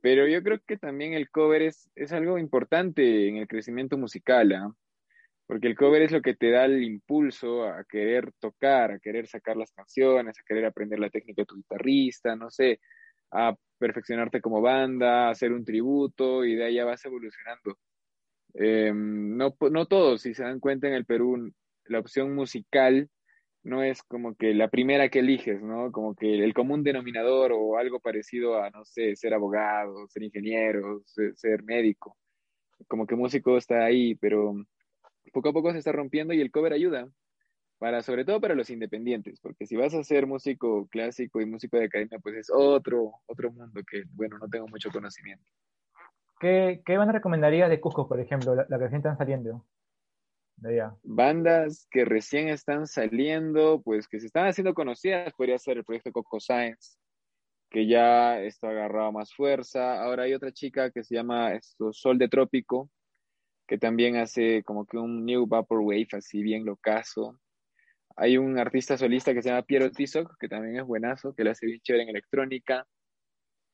Pero 0.00 0.26
yo 0.26 0.42
creo 0.42 0.58
que 0.66 0.78
también 0.78 1.12
el 1.12 1.28
cover 1.28 1.60
es, 1.60 1.90
es 1.94 2.10
algo 2.12 2.38
importante 2.38 3.28
en 3.28 3.36
el 3.36 3.46
crecimiento 3.46 3.98
musical, 3.98 4.50
¿ah? 4.52 4.74
Porque 5.52 5.68
el 5.68 5.76
cover 5.76 6.00
es 6.00 6.12
lo 6.12 6.22
que 6.22 6.34
te 6.34 6.50
da 6.50 6.64
el 6.64 6.82
impulso 6.82 7.64
a 7.64 7.84
querer 7.84 8.32
tocar, 8.40 8.90
a 8.90 8.98
querer 8.98 9.26
sacar 9.26 9.54
las 9.54 9.70
canciones, 9.70 10.38
a 10.38 10.42
querer 10.44 10.64
aprender 10.64 10.98
la 10.98 11.10
técnica 11.10 11.42
de 11.42 11.46
tu 11.46 11.56
guitarrista, 11.56 12.34
no 12.34 12.50
sé, 12.50 12.80
a 13.32 13.54
perfeccionarte 13.76 14.40
como 14.40 14.62
banda, 14.62 15.26
a 15.26 15.30
hacer 15.32 15.52
un 15.52 15.62
tributo 15.62 16.42
y 16.46 16.54
de 16.54 16.64
ahí 16.64 16.76
ya 16.76 16.86
vas 16.86 17.04
evolucionando. 17.04 17.76
Eh, 18.54 18.92
no, 18.94 19.54
no 19.70 19.84
todos, 19.84 20.22
si 20.22 20.32
se 20.32 20.42
dan 20.42 20.58
cuenta 20.58 20.88
en 20.88 20.94
el 20.94 21.04
Perú, 21.04 21.52
la 21.84 21.98
opción 21.98 22.34
musical 22.34 23.10
no 23.62 23.82
es 23.82 24.02
como 24.02 24.34
que 24.34 24.54
la 24.54 24.70
primera 24.70 25.10
que 25.10 25.18
eliges, 25.18 25.60
¿no? 25.60 25.92
Como 25.92 26.14
que 26.14 26.42
el 26.42 26.54
común 26.54 26.82
denominador 26.82 27.52
o 27.52 27.76
algo 27.76 28.00
parecido 28.00 28.56
a, 28.56 28.70
no 28.70 28.86
sé, 28.86 29.16
ser 29.16 29.34
abogado, 29.34 30.08
ser 30.08 30.22
ingeniero, 30.22 31.02
ser, 31.04 31.36
ser 31.36 31.62
médico. 31.62 32.16
Como 32.88 33.06
que 33.06 33.16
músico 33.16 33.58
está 33.58 33.84
ahí, 33.84 34.14
pero 34.14 34.54
poco 35.30 35.50
a 35.50 35.52
poco 35.52 35.72
se 35.72 35.78
está 35.78 35.92
rompiendo 35.92 36.34
y 36.34 36.40
el 36.40 36.50
cover 36.50 36.72
ayuda, 36.72 37.08
para, 37.78 38.02
sobre 38.02 38.24
todo 38.24 38.40
para 38.40 38.54
los 38.54 38.70
independientes, 38.70 39.40
porque 39.40 39.66
si 39.66 39.74
vas 39.74 39.92
a 39.92 40.04
ser 40.04 40.26
músico 40.26 40.86
clásico 40.86 41.40
y 41.40 41.46
músico 41.46 41.76
de 41.76 41.86
academia, 41.86 42.20
pues 42.20 42.36
es 42.36 42.50
otro, 42.54 43.14
otro 43.26 43.50
mundo 43.50 43.80
que, 43.90 44.04
bueno, 44.12 44.38
no 44.38 44.48
tengo 44.48 44.68
mucho 44.68 44.90
conocimiento. 44.90 45.44
¿Qué, 46.38 46.80
qué 46.84 46.96
banda 46.96 47.12
recomendarías 47.12 47.68
de 47.68 47.80
Cusco, 47.80 48.08
por 48.08 48.20
ejemplo, 48.20 48.54
la, 48.54 48.66
la 48.68 48.78
que 48.78 48.84
recién 48.84 48.98
están 48.98 49.18
saliendo? 49.18 49.66
De 50.56 50.74
allá. 50.74 50.96
Bandas 51.02 51.88
que 51.90 52.04
recién 52.04 52.48
están 52.48 52.86
saliendo, 52.86 53.82
pues 53.82 54.06
que 54.06 54.20
se 54.20 54.26
están 54.26 54.46
haciendo 54.46 54.74
conocidas, 54.74 55.34
podría 55.34 55.58
ser 55.58 55.78
el 55.78 55.84
proyecto 55.84 56.12
Coco 56.12 56.38
Science, 56.38 56.96
que 57.68 57.86
ya 57.88 58.40
está 58.40 58.68
agarrado 58.70 59.10
más 59.10 59.34
fuerza. 59.34 60.02
Ahora 60.02 60.24
hay 60.24 60.34
otra 60.34 60.52
chica 60.52 60.90
que 60.90 61.02
se 61.02 61.16
llama 61.16 61.54
esto, 61.54 61.92
Sol 61.92 62.18
de 62.18 62.28
Trópico, 62.28 62.90
que 63.66 63.78
también 63.78 64.16
hace 64.16 64.62
como 64.64 64.86
que 64.86 64.98
un 64.98 65.24
New 65.24 65.46
Vaporwave, 65.46 66.08
así 66.12 66.42
bien 66.42 66.64
locazo. 66.64 67.38
Hay 68.16 68.36
un 68.36 68.58
artista 68.58 68.98
solista 68.98 69.32
que 69.32 69.42
se 69.42 69.48
llama 69.48 69.62
Piero 69.62 69.90
Tizoc, 69.90 70.36
que 70.38 70.48
también 70.48 70.76
es 70.76 70.84
buenazo, 70.84 71.34
que 71.34 71.44
le 71.44 71.50
hace 71.50 71.66
bien 71.66 71.80
chévere 71.80 72.04
en 72.04 72.10
electrónica. 72.10 72.86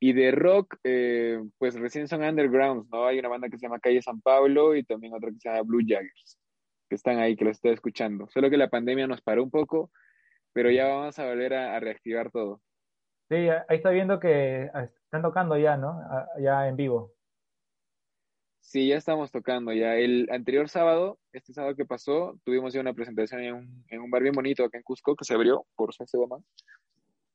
Y 0.01 0.13
de 0.13 0.31
rock, 0.31 0.77
eh, 0.85 1.41
pues 1.57 1.75
recién 1.75 2.07
son 2.07 2.23
undergrounds, 2.23 2.89
¿no? 2.89 3.05
Hay 3.05 3.19
una 3.19 3.27
banda 3.27 3.49
que 3.49 3.57
se 3.57 3.65
llama 3.65 3.79
Calle 3.79 4.01
San 4.01 4.21
Pablo 4.21 4.75
y 4.75 4.83
también 4.83 5.13
otra 5.13 5.29
que 5.29 5.39
se 5.39 5.49
llama 5.49 5.63
Blue 5.63 5.83
Jaggers, 5.85 6.39
que 6.87 6.95
están 6.95 7.19
ahí, 7.19 7.35
que 7.35 7.43
lo 7.43 7.51
estoy 7.51 7.71
escuchando. 7.71 8.29
Solo 8.29 8.49
que 8.49 8.55
la 8.55 8.69
pandemia 8.69 9.07
nos 9.07 9.21
paró 9.21 9.43
un 9.43 9.51
poco, 9.51 9.91
pero 10.53 10.71
ya 10.71 10.87
vamos 10.87 11.19
a 11.19 11.25
volver 11.25 11.53
a, 11.53 11.75
a 11.75 11.79
reactivar 11.81 12.31
todo. 12.31 12.61
Sí, 13.29 13.35
ahí 13.35 13.77
está 13.77 13.89
viendo 13.89 14.19
que 14.19 14.71
están 15.03 15.21
tocando 15.21 15.57
ya, 15.57 15.75
¿no? 15.77 16.01
Ya 16.39 16.67
en 16.67 16.77
vivo. 16.77 17.13
Sí, 18.61 18.87
ya 18.87 18.97
estamos 18.97 19.31
tocando 19.31 19.73
ya. 19.73 19.95
El 19.95 20.27
anterior 20.31 20.69
sábado, 20.69 21.17
este 21.33 21.53
sábado 21.53 21.75
que 21.75 21.85
pasó, 21.85 22.39
tuvimos 22.43 22.73
ya 22.73 22.81
una 22.81 22.93
presentación 22.93 23.41
en 23.41 23.53
un, 23.55 23.85
en 23.87 24.01
un 24.01 24.11
bar 24.11 24.21
bien 24.21 24.35
bonito 24.35 24.63
acá 24.63 24.77
en 24.77 24.83
Cusco 24.83 25.15
que 25.15 25.25
se 25.25 25.33
abrió 25.33 25.65
por 25.75 25.93
San 25.93 26.07
Sebastián. 26.07 26.43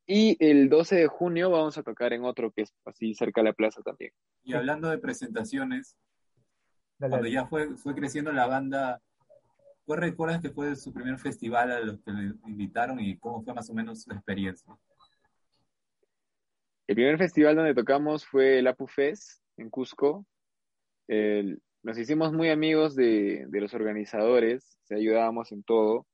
Y 0.07 0.37
el 0.39 0.69
12 0.69 0.97
de 0.97 1.07
junio 1.07 1.51
vamos 1.51 1.79
a 1.79 1.83
tocar 1.83 2.13
en 2.13 2.25
otro 2.25 2.53
que 2.53 2.63
es 2.63 2.73
así 2.85 3.15
cerca 3.15 3.41
de 3.41 3.47
la 3.47 3.53
plaza 3.55 3.83
también. 3.83 4.13
Y 4.45 4.55
hablando 4.55 4.89
de 4.91 4.99
presentaciones, 4.99 5.97
Dale, 6.99 7.11
cuando 7.11 7.17
dale. 7.25 7.31
ya 7.33 7.47
fue, 7.47 7.75
fue 7.77 7.95
creciendo 7.95 8.31
la 8.31 8.47
banda, 8.47 9.01
¿cuál 9.87 10.01
recuerdas 10.01 10.41
que 10.41 10.51
fue 10.51 10.77
su 10.77 10.93
primer 10.93 11.19
festival 11.19 11.73
a 11.73 11.81
los 11.81 12.01
que 12.03 12.13
le 12.13 12.35
invitaron 12.47 13.01
y 13.01 13.19
cómo 13.19 13.43
fue 13.43 13.55
más 13.55 13.69
o 13.71 13.75
menos 13.75 14.03
su 14.03 14.13
experiencia? 14.13 14.77
El 16.87 16.95
primer 16.97 17.17
festival 17.17 17.57
donde 17.57 17.75
tocamos 17.75 18.27
fue 18.27 18.59
el 18.59 18.67
Apu 18.67 18.87
Fest 18.87 19.41
en 19.57 19.71
Cusco. 19.71 20.27
Nos 21.09 21.99
hicimos 21.99 22.33
muy 22.33 22.49
amigos 22.49 22.95
de, 22.95 23.45
de 23.49 23.61
los 23.61 23.75
organizadores, 23.75 24.79
se 24.85 24.95
ayudábamos 24.95 25.53
en 25.53 25.63
todo 25.63 26.07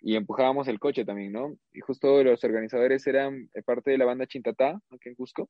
y 0.00 0.16
empujábamos 0.16 0.66
el 0.66 0.80
coche 0.80 1.04
también, 1.04 1.32
¿no? 1.32 1.56
Y 1.72 1.80
justo 1.80 2.22
los 2.24 2.42
organizadores 2.42 3.06
eran 3.06 3.48
eh, 3.54 3.62
parte 3.62 3.92
de 3.92 3.98
la 3.98 4.04
banda 4.04 4.26
Chintatá, 4.26 4.80
aquí 4.90 5.08
en 5.08 5.14
Cusco. 5.14 5.48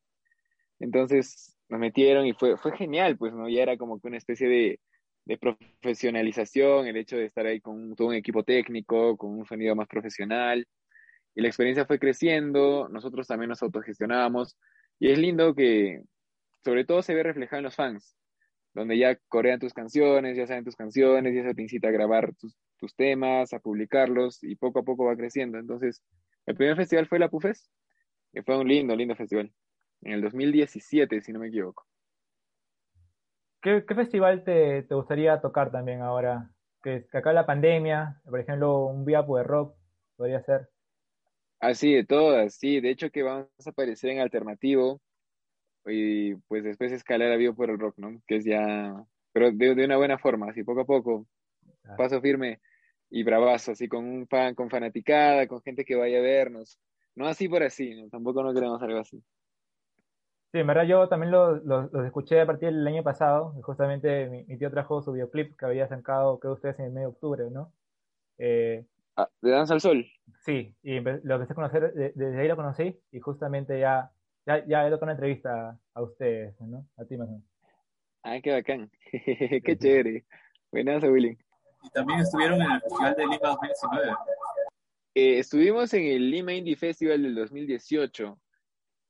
Entonces 0.79 1.57
nos 1.71 1.81
metieron 1.81 2.27
y 2.27 2.35
fue, 2.35 2.59
fue 2.59 2.77
genial, 2.77 3.17
pues, 3.17 3.33
¿no? 3.33 3.49
Ya 3.49 3.63
era 3.63 3.79
como 3.79 3.99
que 3.99 4.09
una 4.09 4.19
especie 4.19 4.49
de, 4.49 4.81
de 5.25 5.39
profesionalización, 5.39 6.87
el 6.87 6.99
hecho 6.99 7.17
de 7.17 7.25
estar 7.25 7.47
ahí 7.47 7.61
con 7.61 7.97
todo 7.97 8.09
un 8.09 8.15
equipo 8.15 8.45
técnico, 8.45 9.17
con 9.17 9.31
un 9.31 9.47
sonido 9.47 9.75
más 9.75 9.89
profesional. 9.89 10.67
Y 11.35 11.41
la 11.41 11.49
experiencia 11.49 11.87
fue 11.87 11.99
creciendo, 11.99 12.91
nosotros 12.91 13.27
también 13.27 13.49
nos 13.49 13.63
autogestionábamos. 13.63 14.59
Y 14.99 15.11
es 15.11 15.19
lindo 15.19 15.55
que, 15.55 16.03
sobre 16.63 16.85
todo, 16.85 17.01
se 17.01 17.15
ve 17.15 17.23
reflejado 17.23 17.61
en 17.61 17.65
los 17.65 17.75
fans, 17.75 18.17
donde 18.75 18.99
ya 18.99 19.17
corean 19.29 19.61
tus 19.61 19.73
canciones, 19.73 20.37
ya 20.37 20.47
saben 20.47 20.65
tus 20.65 20.77
canciones, 20.77 21.35
ya 21.35 21.43
se 21.43 21.55
te 21.55 21.63
incita 21.63 21.89
a 21.89 21.93
grabar 21.93 22.35
tus, 22.35 22.57
tus 22.79 22.95
temas, 22.95 23.53
a 23.53 23.59
publicarlos, 23.59 24.43
y 24.43 24.57
poco 24.57 24.81
a 24.81 24.83
poco 24.83 25.05
va 25.05 25.17
creciendo. 25.17 25.59
Entonces, 25.59 26.03
el 26.47 26.57
primer 26.57 26.77
festival 26.77 27.07
fue 27.07 27.19
la 27.19 27.29
Pufes, 27.29 27.71
que 28.33 28.43
fue 28.43 28.59
un 28.59 28.69
lindo, 28.69 28.97
lindo 28.97 29.15
festival, 29.15 29.53
en 30.03 30.13
el 30.13 30.23
2017, 30.23 31.21
si 31.21 31.33
no 31.33 31.39
me 31.39 31.49
equivoco. 31.49 31.85
¿Qué, 33.61 33.85
qué 33.87 33.95
festival 33.95 34.43
te, 34.43 34.83
te 34.83 34.95
gustaría 34.95 35.41
tocar 35.41 35.71
también 35.71 36.01
ahora? 36.01 36.51
Que, 36.83 37.07
que 37.11 37.19
acá 37.19 37.33
la 37.33 37.47
pandemia, 37.47 38.21
por 38.25 38.41
ejemplo, 38.41 38.87
un 38.87 39.05
Viapo 39.05 39.37
de 39.37 39.45
rock, 39.45 39.77
podría 40.17 40.43
ser. 40.43 40.69
Así 41.61 41.95
de 41.95 42.05
todas, 42.05 42.55
sí, 42.57 42.81
de 42.81 42.91
hecho 42.91 43.11
que 43.11 43.23
vamos 43.23 43.49
a 43.65 43.71
aparecer 43.71 44.11
en 44.11 44.19
alternativo 44.19 45.01
y 45.87 46.35
pues 46.49 46.65
después 46.65 46.93
escalar 46.93 47.33
a 47.33 47.37
vivo 47.37 47.55
por 47.55 47.71
el 47.71 47.79
rock, 47.79 47.99
¿no? 47.99 48.21
Que 48.27 48.37
es 48.37 48.45
ya, 48.45 48.95
pero 49.33 49.53
de, 49.53 49.75
de 49.75 49.85
una 49.85 49.97
buena 49.97 50.19
forma, 50.19 50.51
así 50.51 50.65
poco 50.65 50.83
a 50.83 50.87
poco, 50.87 51.27
paso 51.97 52.21
firme 52.21 52.61
y 53.11 53.25
bravazo, 53.25 53.73
así 53.73 53.89
con 53.89 54.05
un 54.07 54.27
fan, 54.29 54.55
con 54.55 54.71
fanaticada, 54.71 55.47
con 55.49 55.63
gente 55.63 55.85
que 55.85 55.97
vaya 55.97 56.19
a 56.19 56.23
vernos, 56.23 56.79
no 57.17 57.27
así 57.29 57.49
por 57.49 57.63
así, 57.65 57.95
¿no? 57.95 58.09
Tampoco 58.11 58.43
no 58.45 58.55
queremos 58.55 58.83
algo 58.83 59.01
así. 59.01 59.23
Sí, 60.53 60.59
en 60.59 60.67
verdad 60.67 60.85
yo 60.85 61.09
también 61.09 61.33
los 61.33 61.65
lo, 61.65 61.85
los 61.91 62.05
escuché 62.05 62.41
a 62.41 62.47
partir 62.47 62.69
del 62.71 62.87
año 62.87 63.03
pasado, 63.03 63.53
justamente 63.63 64.29
mi, 64.29 64.45
mi 64.45 64.59
tío 64.59 64.71
trajo 64.71 65.01
su 65.03 65.13
videoclip 65.13 65.57
que 65.59 65.65
había 65.65 65.89
sacado, 65.89 66.39
creo 66.39 66.53
ustedes, 66.55 66.79
en 66.79 66.87
el 66.87 66.93
mes 66.93 67.03
de 67.03 67.07
octubre, 67.07 67.51
¿no? 67.51 67.73
Eh, 68.39 68.87
Ah, 69.17 69.29
de 69.41 69.51
Danza 69.51 69.75
al 69.75 69.81
Sol, 69.81 70.07
sí, 70.45 70.75
y 70.83 71.01
lo 71.01 71.35
empecé 71.35 71.53
a 71.53 71.57
conocer, 71.57 71.93
de- 71.95 72.13
desde 72.15 72.41
ahí 72.41 72.49
lo 72.49 72.57
conocí, 72.57 73.01
y 73.11 73.21
justamente 73.21 73.79
ya, 73.81 74.13
ya, 74.47 74.67
ya 74.67 74.87
he 74.87 74.91
tocado 74.91 75.05
una 75.05 75.13
entrevista 75.13 75.79
a 75.95 76.03
ustedes, 76.03 76.59
¿no? 76.61 76.87
A 76.97 77.05
ti, 77.05 77.17
más 77.17 77.29
o 77.29 77.33
menos. 77.33 77.45
ah, 78.23 78.41
qué 78.43 78.53
bacán, 78.53 78.91
qué 79.11 79.77
chévere, 79.79 80.25
buenas, 80.71 81.03
Willy. 81.05 81.39
Y 81.85 81.91
también 81.91 82.21
estuvieron 82.21 82.61
en 82.63 82.71
el 82.71 82.81
Festival 82.81 83.15
de 83.17 83.23
Lima 83.23 83.39
2019. 83.49 84.13
Eh, 85.15 85.39
estuvimos 85.41 85.93
en 85.95 86.05
el 86.05 86.31
Lima 86.31 86.55
Indie 86.55 86.77
Festival 86.77 87.23
del 87.23 87.35
2018 87.35 88.39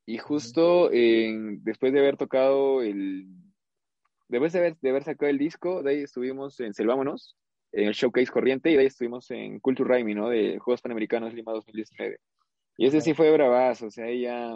y 0.07 0.19
justo 0.19 0.91
en- 0.93 1.62
después 1.62 1.93
de 1.93 2.01
haber 2.01 2.17
tocado 2.17 2.83
el... 2.83 3.27
Después 4.29 4.53
de 4.55 4.59
haber, 4.61 4.77
de 4.81 4.91
haber 4.91 5.05
sacado 5.05 5.29
el 5.31 5.39
disco, 5.39 5.83
de 5.83 5.91
ahí 5.91 6.03
estuvimos 6.03 6.59
en 6.61 6.73
Selvámonos, 6.73 7.37
en 7.71 7.89
el 7.89 7.93
Showcase 7.95 8.33
Corriente, 8.33 8.71
y 8.71 8.75
de 8.75 8.81
ahí 8.81 8.87
estuvimos 8.87 9.31
en 9.31 9.61
Culture 9.61 9.89
Raimi, 9.89 10.15
¿no? 10.15 10.31
De 10.31 10.59
Juegos 10.59 10.81
Panamericanos 10.81 11.35
Lima 11.35 11.53
2019. 11.53 12.19
Y 12.79 12.87
ese 12.87 13.03
sí 13.03 13.12
fue 13.12 13.31
bravazo, 13.31 13.87
o 13.87 13.91
sea, 13.91 14.07
ahí 14.07 14.23
ya... 14.23 14.51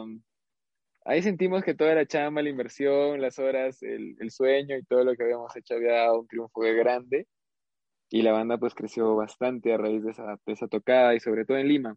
Ahí 1.09 1.23
sentimos 1.23 1.63
que 1.63 1.75
toda 1.75 1.95
la 1.95 2.05
chamba, 2.05 2.43
la 2.43 2.49
inversión, 2.49 3.21
las 3.21 3.39
horas, 3.39 3.81
el, 3.85 4.17
el 4.19 4.31
sueño 4.33 4.77
y 4.77 4.83
todo 4.83 5.05
lo 5.05 5.15
que 5.15 5.23
habíamos 5.23 5.55
hecho 5.55 5.75
había 5.75 5.93
dado 5.93 6.21
un 6.21 6.27
triunfo 6.27 6.61
grande. 6.61 7.29
Y 8.11 8.23
la 8.23 8.33
banda 8.33 8.59
pues 8.59 8.75
creció 8.75 9.15
bastante 9.15 9.73
a 9.73 9.79
raíz 9.79 10.03
de 10.03 10.11
esa, 10.11 10.41
de 10.45 10.53
esa 10.53 10.67
tocada 10.67 11.15
y 11.15 11.21
sobre 11.21 11.45
todo 11.45 11.59
en 11.59 11.69
Lima, 11.69 11.97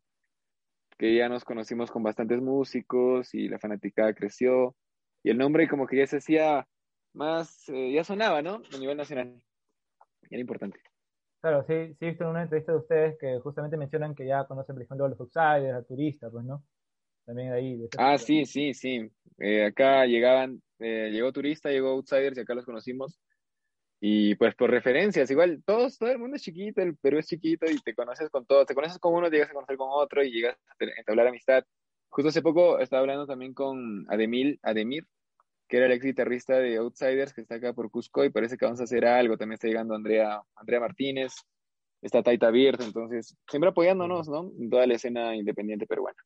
que 1.00 1.16
ya 1.16 1.28
nos 1.28 1.44
conocimos 1.44 1.90
con 1.90 2.04
bastantes 2.04 2.40
músicos 2.40 3.34
y 3.34 3.48
la 3.48 3.58
fanaticada 3.58 4.14
creció 4.14 4.76
y 5.24 5.32
el 5.32 5.40
nombre 5.40 5.68
como 5.68 5.88
que 5.88 5.98
ya 5.98 6.06
se 6.06 6.18
hacía 6.18 6.68
más, 7.14 7.68
eh, 7.70 7.92
ya 7.92 8.04
sonaba, 8.04 8.44
¿no? 8.44 8.62
A 8.74 8.78
nivel 8.78 8.98
nacional. 8.98 9.42
Era 10.30 10.40
importante. 10.40 10.80
Claro, 11.42 11.64
sí, 11.64 11.96
sí 11.96 12.06
he 12.06 12.10
visto 12.10 12.26
en 12.26 12.30
una 12.30 12.44
entrevista 12.44 12.74
de 12.74 12.78
ustedes 12.78 13.18
que 13.18 13.40
justamente 13.40 13.76
mencionan 13.76 14.14
que 14.14 14.28
ya 14.28 14.46
conocen, 14.46 14.76
por 14.76 14.84
ejemplo, 14.84 15.06
a 15.06 15.10
los 15.10 15.20
outsiders, 15.20 15.74
a 15.74 15.84
turistas, 15.84 16.32
pues, 16.32 16.46
¿no? 16.46 16.64
También 17.30 17.54
ahí. 17.54 17.88
Ah, 18.00 18.18
sí, 18.18 18.44
sí, 18.44 18.74
sí. 18.74 19.08
Eh, 19.38 19.64
acá 19.64 20.04
llegaban, 20.08 20.64
eh, 20.80 21.12
llegó 21.12 21.32
Turista, 21.32 21.70
llegó 21.70 21.90
Outsiders 21.90 22.36
y 22.36 22.42
acá 22.42 22.56
los 22.56 22.66
conocimos. 22.66 23.20
Y 24.02 24.34
pues 24.34 24.56
por 24.56 24.72
referencias, 24.72 25.30
igual 25.30 25.62
todos, 25.64 26.00
todo 26.00 26.10
el 26.10 26.18
mundo 26.18 26.38
es 26.38 26.42
chiquito, 26.42 26.82
el 26.82 26.98
Perú 26.98 27.20
es 27.20 27.28
chiquito 27.28 27.70
y 27.70 27.78
te 27.82 27.94
conoces 27.94 28.32
con 28.32 28.48
todos, 28.48 28.66
te 28.66 28.74
conoces 28.74 28.98
con 28.98 29.14
uno, 29.14 29.30
llegas 29.30 29.52
a 29.52 29.54
conocer 29.54 29.78
con 29.78 29.90
otro 29.92 30.24
y 30.24 30.32
llegas 30.32 30.58
a 30.70 30.84
entablar 30.98 31.28
amistad. 31.28 31.64
Justo 32.10 32.30
hace 32.30 32.42
poco 32.42 32.80
estaba 32.80 33.02
hablando 33.02 33.28
también 33.28 33.54
con 33.54 34.08
Ademil, 34.10 34.60
Ademir, 34.64 35.06
que 35.68 35.78
era 35.78 35.86
el 35.86 35.92
ex 35.92 36.04
guitarrista 36.06 36.58
de 36.58 36.78
Outsiders, 36.78 37.32
que 37.32 37.42
está 37.42 37.56
acá 37.56 37.74
por 37.74 37.92
Cusco 37.92 38.26
y 38.26 38.32
parece 38.32 38.58
que 38.58 38.66
vamos 38.66 38.82
a 38.82 38.86
hacer 38.86 39.06
algo. 39.06 39.38
También 39.38 39.54
está 39.54 39.68
llegando 39.68 39.94
Andrea, 39.94 40.42
Andrea 40.56 40.80
Martínez, 40.80 41.34
está 42.02 42.24
Taita 42.24 42.50
Birth, 42.50 42.82
entonces 42.82 43.38
siempre 43.48 43.70
apoyándonos, 43.70 44.28
¿no? 44.28 44.52
En 44.60 44.72
toda 44.72 44.88
la 44.88 44.96
escena 44.96 45.36
independiente 45.36 45.86
peruana. 45.86 46.18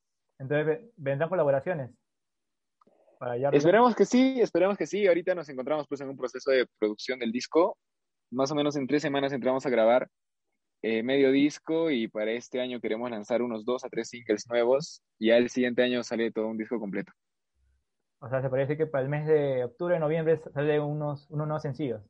Entonces, 0.44 0.66
ve- 0.68 0.92
¿vendrán 0.98 1.30
colaboraciones? 1.30 1.92
Para 3.18 3.34
allá. 3.34 3.50
Esperemos 3.54 3.96
que 3.96 4.06
sí, 4.06 4.42
esperemos 4.42 4.78
que 4.78 4.86
sí. 4.86 5.08
Ahorita 5.08 5.34
nos 5.34 5.48
encontramos 5.48 5.88
pues 5.88 6.02
en 6.02 6.10
un 6.10 6.18
proceso 6.18 6.52
de 6.52 6.68
producción 6.78 7.20
del 7.20 7.32
disco. 7.32 7.78
Más 8.32 8.52
o 8.52 8.56
menos 8.56 8.76
en 8.76 8.86
tres 8.86 9.02
semanas 9.02 9.32
entramos 9.32 9.66
a 9.66 9.70
grabar 9.70 10.10
eh, 10.82 11.02
medio 11.02 11.32
disco 11.32 11.90
y 11.90 12.10
para 12.10 12.32
este 12.32 12.60
año 12.60 12.82
queremos 12.82 13.10
lanzar 13.10 13.42
unos 13.42 13.64
dos 13.64 13.86
a 13.86 13.90
tres 13.90 14.10
singles 14.10 14.46
nuevos 14.50 15.02
y 15.18 15.28
ya 15.28 15.38
el 15.38 15.50
siguiente 15.50 15.82
año 15.82 16.04
sale 16.04 16.32
todo 16.32 16.48
un 16.48 16.58
disco 16.58 16.78
completo. 16.80 17.14
O 18.20 18.28
sea, 18.30 18.42
se 18.42 18.50
parece 18.50 18.76
que 18.76 18.86
para 18.88 19.04
el 19.04 19.10
mes 19.10 19.26
de 19.26 19.64
octubre, 19.64 19.98
noviembre 20.00 20.42
salen 20.54 20.82
unos, 20.82 21.30
unos 21.30 21.48
nuevos 21.48 21.62
sencillos. 21.62 22.02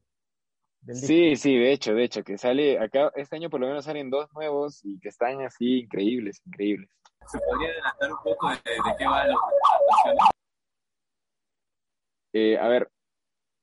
del 0.81 0.95
disco. 0.95 1.07
Sí, 1.07 1.35
sí, 1.35 1.55
de 1.57 1.71
hecho, 1.71 1.93
de 1.93 2.03
hecho, 2.03 2.23
que 2.23 2.37
sale 2.37 2.79
acá, 2.79 3.11
este 3.15 3.35
año 3.35 3.49
por 3.49 3.59
lo 3.59 3.67
menos 3.67 3.85
salen 3.85 4.09
dos 4.09 4.27
nuevos 4.33 4.79
y 4.83 4.99
que 4.99 5.09
están 5.09 5.41
así 5.41 5.81
increíbles, 5.81 6.41
increíbles. 6.45 6.89
¿Se 7.27 7.39
podría 7.39 7.69
adelantar 7.69 8.11
un 8.11 8.17
poco 8.23 8.49
de, 8.49 8.59
qué 8.97 9.05
va 9.05 9.27
la 9.27 9.35
presentación? 9.35 10.27
Eh, 12.33 12.57
a 12.57 12.67
ver, 12.67 12.89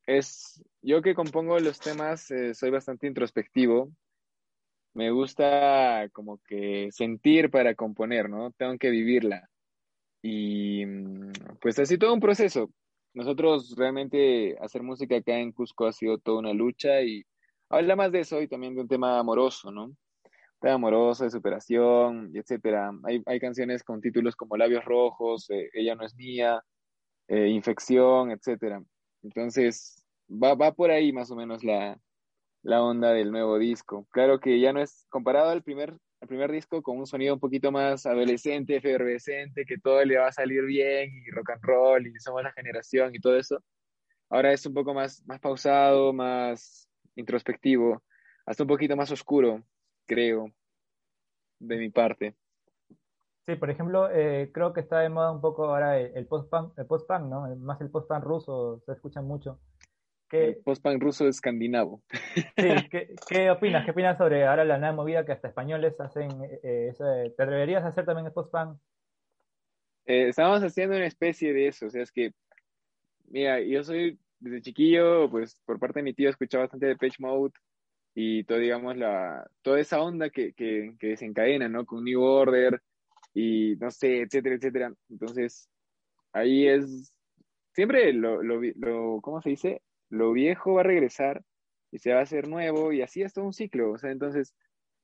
es 0.07 0.63
yo 0.83 1.03
que 1.03 1.15
compongo 1.15 1.59
los 1.59 1.79
temas, 1.79 2.31
eh, 2.31 2.55
soy 2.55 2.71
bastante 2.71 3.07
introspectivo. 3.07 3.91
Me 4.95 5.11
gusta 5.11 6.09
como 6.13 6.39
que 6.39 6.89
sentir 6.91 7.51
para 7.51 7.75
componer, 7.75 8.29
¿no? 8.29 8.51
Tengo 8.53 8.77
que 8.79 8.91
vivirla. 8.91 9.49
Y 10.23 10.85
mm, 10.87 11.33
pues 11.61 11.79
así 11.79 11.99
todo 11.99 12.15
un 12.15 12.21
proceso. 12.21 12.71
Nosotros 13.15 13.75
realmente 13.77 14.57
hacer 14.61 14.83
música 14.83 15.17
acá 15.17 15.39
en 15.39 15.53
Cusco 15.53 15.87
ha 15.87 15.93
sido 15.93 16.19
toda 16.19 16.39
una 16.39 16.53
lucha 16.53 17.03
y 17.03 17.25
habla 17.69 17.97
más 17.97 18.13
de 18.13 18.21
eso 18.21 18.41
y 18.41 18.49
también 18.49 18.75
de 18.75 18.83
un 18.83 18.89
tema 18.89 19.19
amoroso, 19.19 19.71
¿no? 19.71 19.95
Tema 20.61 20.75
amoroso, 20.75 21.25
de 21.25 21.31
superación, 21.31 22.33
etcétera. 22.35 22.93
Hay, 23.05 23.23
hay 23.25 23.41
canciones 23.41 23.83
con 23.83 24.01
títulos 24.01 24.37
como 24.37 24.57
Labios 24.57 24.85
Rojos, 24.85 25.49
eh, 25.51 25.71
Ella 25.73 25.95
no 25.95 26.05
es 26.05 26.15
mía, 26.15 26.63
eh, 27.29 27.49
Infección, 27.49 28.31
etcétera. 28.31 28.83
Entonces, 29.23 30.05
va, 30.31 30.55
va 30.55 30.73
por 30.73 30.91
ahí 30.91 31.13
más 31.13 31.31
o 31.31 31.37
menos 31.37 31.65
la, 31.65 31.99
la 32.63 32.83
onda 32.83 33.13
del 33.13 33.31
nuevo 33.31 33.59
disco. 33.59 34.07
Claro 34.11 34.39
que 34.39 34.61
ya 34.61 34.73
no 34.73 34.83
es 34.83 35.07
comparado 35.09 35.51
al 35.51 35.63
primer, 35.63 35.97
al 36.21 36.29
primer 36.29 36.53
disco 36.53 36.83
con 36.83 36.99
un 36.99 37.07
sonido 37.07 37.35
un 37.35 37.41
poquito 37.41 37.73
más 37.73 38.05
adolescente, 38.05 38.77
efervescente, 38.77 39.65
que 39.65 39.79
todo 39.79 40.05
le 40.05 40.19
va 40.19 40.29
a 40.29 40.33
salir 40.33 40.65
bien 40.65 41.11
y 41.27 41.31
rock 41.31 41.51
and 41.51 41.63
roll 41.63 42.07
y 42.07 42.19
somos 42.21 42.43
la 42.43 42.53
generación 42.53 43.15
y 43.15 43.21
todo 43.21 43.37
eso. 43.37 43.63
Ahora 44.29 44.53
es 44.53 44.65
un 44.67 44.75
poco 44.75 44.93
más, 44.95 45.25
más 45.27 45.41
pausado, 45.41 46.13
más 46.13 46.89
introspectivo, 47.17 48.03
hasta 48.47 48.63
un 48.63 48.69
poquito 48.69 48.97
más 48.97 49.11
oscuro, 49.11 49.65
creo, 50.11 50.53
de 51.61 51.77
mi 51.77 51.91
parte. 51.91 52.35
Sí, 53.47 53.55
por 53.57 53.71
ejemplo, 53.71 54.11
eh, 54.11 54.51
creo 54.53 54.73
que 54.73 54.81
está 54.81 55.01
de 55.01 55.09
moda 55.09 55.33
un 55.33 55.41
poco 55.41 55.65
ahora 55.67 55.99
el, 55.99 56.13
el 56.17 56.27
post-punk, 56.27 56.75
¿no? 57.29 57.57
Más 57.57 57.81
el 57.81 57.91
post-punk 57.91 58.25
ruso, 58.25 58.81
se 58.87 58.93
escucha 58.93 59.23
mucho. 59.23 59.59
El 60.39 60.57
¿Qué, 60.57 60.63
post-punk 60.65 61.03
ruso 61.03 61.29
escandinavo. 61.29 62.03
sí, 62.61 62.89
¿qué, 62.91 63.21
qué 63.29 63.51
opinas? 63.51 63.85
¿Qué 63.85 63.93
opinas 63.93 64.19
sobre 64.19 64.47
ahora 64.47 64.65
la 64.65 64.79
nueva 64.79 64.95
movida 64.95 65.25
que 65.25 65.33
hasta 65.33 65.49
españoles 65.49 65.99
hacen? 66.01 66.41
eh, 66.63 66.93
¿Te 66.99 67.43
atreverías 67.43 67.85
a 67.85 67.89
hacer 67.89 68.05
también 68.07 68.27
el 68.27 68.33
post-punk? 68.33 68.79
eh, 70.07 70.29
estábamos 70.29 70.63
haciendo 70.63 70.97
una 70.97 71.07
especie 71.07 71.53
de 71.53 71.69
eso, 71.69 71.87
o 71.87 71.91
sea, 71.91 72.03
es 72.03 72.13
que, 72.13 72.33
mira, 73.29 73.61
yo 73.61 73.83
soy 73.85 74.19
desde 74.39 74.63
chiquillo, 74.63 75.31
pues 75.31 75.61
por 75.67 75.79
parte 75.79 76.01
de 76.01 76.05
mi 76.05 76.15
tío 76.15 76.31
escuchaba 76.31 76.65
bastante 76.65 76.87
de 76.87 76.97
Page 76.97 77.17
Mode 77.21 77.53
y 78.23 78.45
todo, 78.45 78.59
digamos, 78.59 78.97
la, 78.99 79.49
toda 79.63 79.81
esa 79.81 80.03
onda 80.03 80.29
que, 80.29 80.53
que, 80.53 80.95
que 80.99 81.09
desencadena, 81.09 81.69
¿no? 81.69 81.87
Con 81.87 82.05
New 82.05 82.21
Order 82.21 82.83
y 83.33 83.77
no 83.77 83.91
sé, 83.91 84.23
etcétera, 84.23 84.57
etcétera. 84.57 84.93
Entonces, 85.09 85.71
ahí 86.33 86.69
es, 86.69 87.17
siempre 87.73 88.13
lo, 88.13 88.43
lo, 88.43 88.61
lo, 88.77 89.21
¿cómo 89.23 89.41
se 89.41 89.51
dice? 89.51 89.83
Lo 90.11 90.33
viejo 90.33 90.75
va 90.75 90.81
a 90.83 90.85
regresar 90.85 91.43
y 91.91 91.99
se 91.99 92.13
va 92.13 92.21
a 92.21 92.25
hacer 92.25 92.47
nuevo 92.47 92.93
y 92.93 93.01
así 93.01 93.23
es 93.23 93.33
todo 93.33 93.47
un 93.47 93.55
ciclo, 93.55 93.93
o 93.93 93.99
sea, 93.99 94.11
entonces 94.11 94.55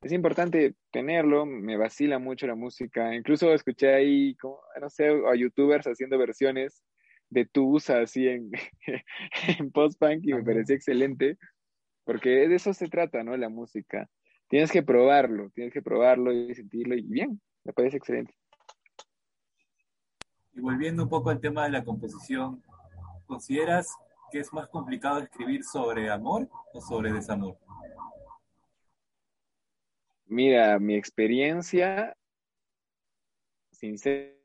es 0.03 0.13
importante 0.13 0.75
tenerlo, 0.93 1.47
me 1.47 1.77
vacila 1.79 2.19
mucho 2.19 2.47
la 2.47 2.55
música, 2.55 3.15
incluso 3.15 3.53
escuché 3.55 3.95
ahí, 3.95 4.37
como, 4.37 4.61
no 4.81 4.91
sé, 4.91 5.09
a 5.09 5.35
youtubers 5.35 5.87
haciendo 5.87 6.19
versiones 6.19 6.83
de 7.31 7.47
Tusa 7.47 8.01
así 8.03 8.29
en, 8.29 8.51
en 9.59 9.71
post-punk 9.73 10.21
y 10.23 10.35
me 10.35 10.45
parecía 10.45 10.77
excelente, 10.77 11.39
porque 12.07 12.49
de 12.49 12.55
eso 12.55 12.73
se 12.73 12.89
trata, 12.89 13.23
¿no? 13.25 13.37
La 13.37 13.49
música. 13.49 14.09
Tienes 14.49 14.71
que 14.71 14.85
probarlo, 14.85 15.51
tienes 15.51 15.75
que 15.75 15.83
probarlo 15.83 16.33
y 16.33 16.55
sentirlo 16.55 16.95
y 16.95 17.03
bien, 17.03 17.43
me 17.65 17.73
parece 17.73 17.97
excelente. 17.97 18.33
Y 20.55 20.61
volviendo 20.61 21.03
un 21.03 21.09
poco 21.09 21.31
al 21.31 21.41
tema 21.41 21.65
de 21.65 21.71
la 21.71 21.85
composición, 21.85 22.63
¿consideras 23.27 23.89
que 24.31 24.39
es 24.39 24.53
más 24.53 24.69
complicado 24.69 25.19
escribir 25.19 25.65
sobre 25.65 26.09
amor 26.09 26.49
o 26.73 26.81
sobre 26.81 27.13
desamor? 27.13 27.59
Mira, 30.27 30.79
mi 30.79 30.95
experiencia, 30.95 32.17
sinceramente, 33.73 34.45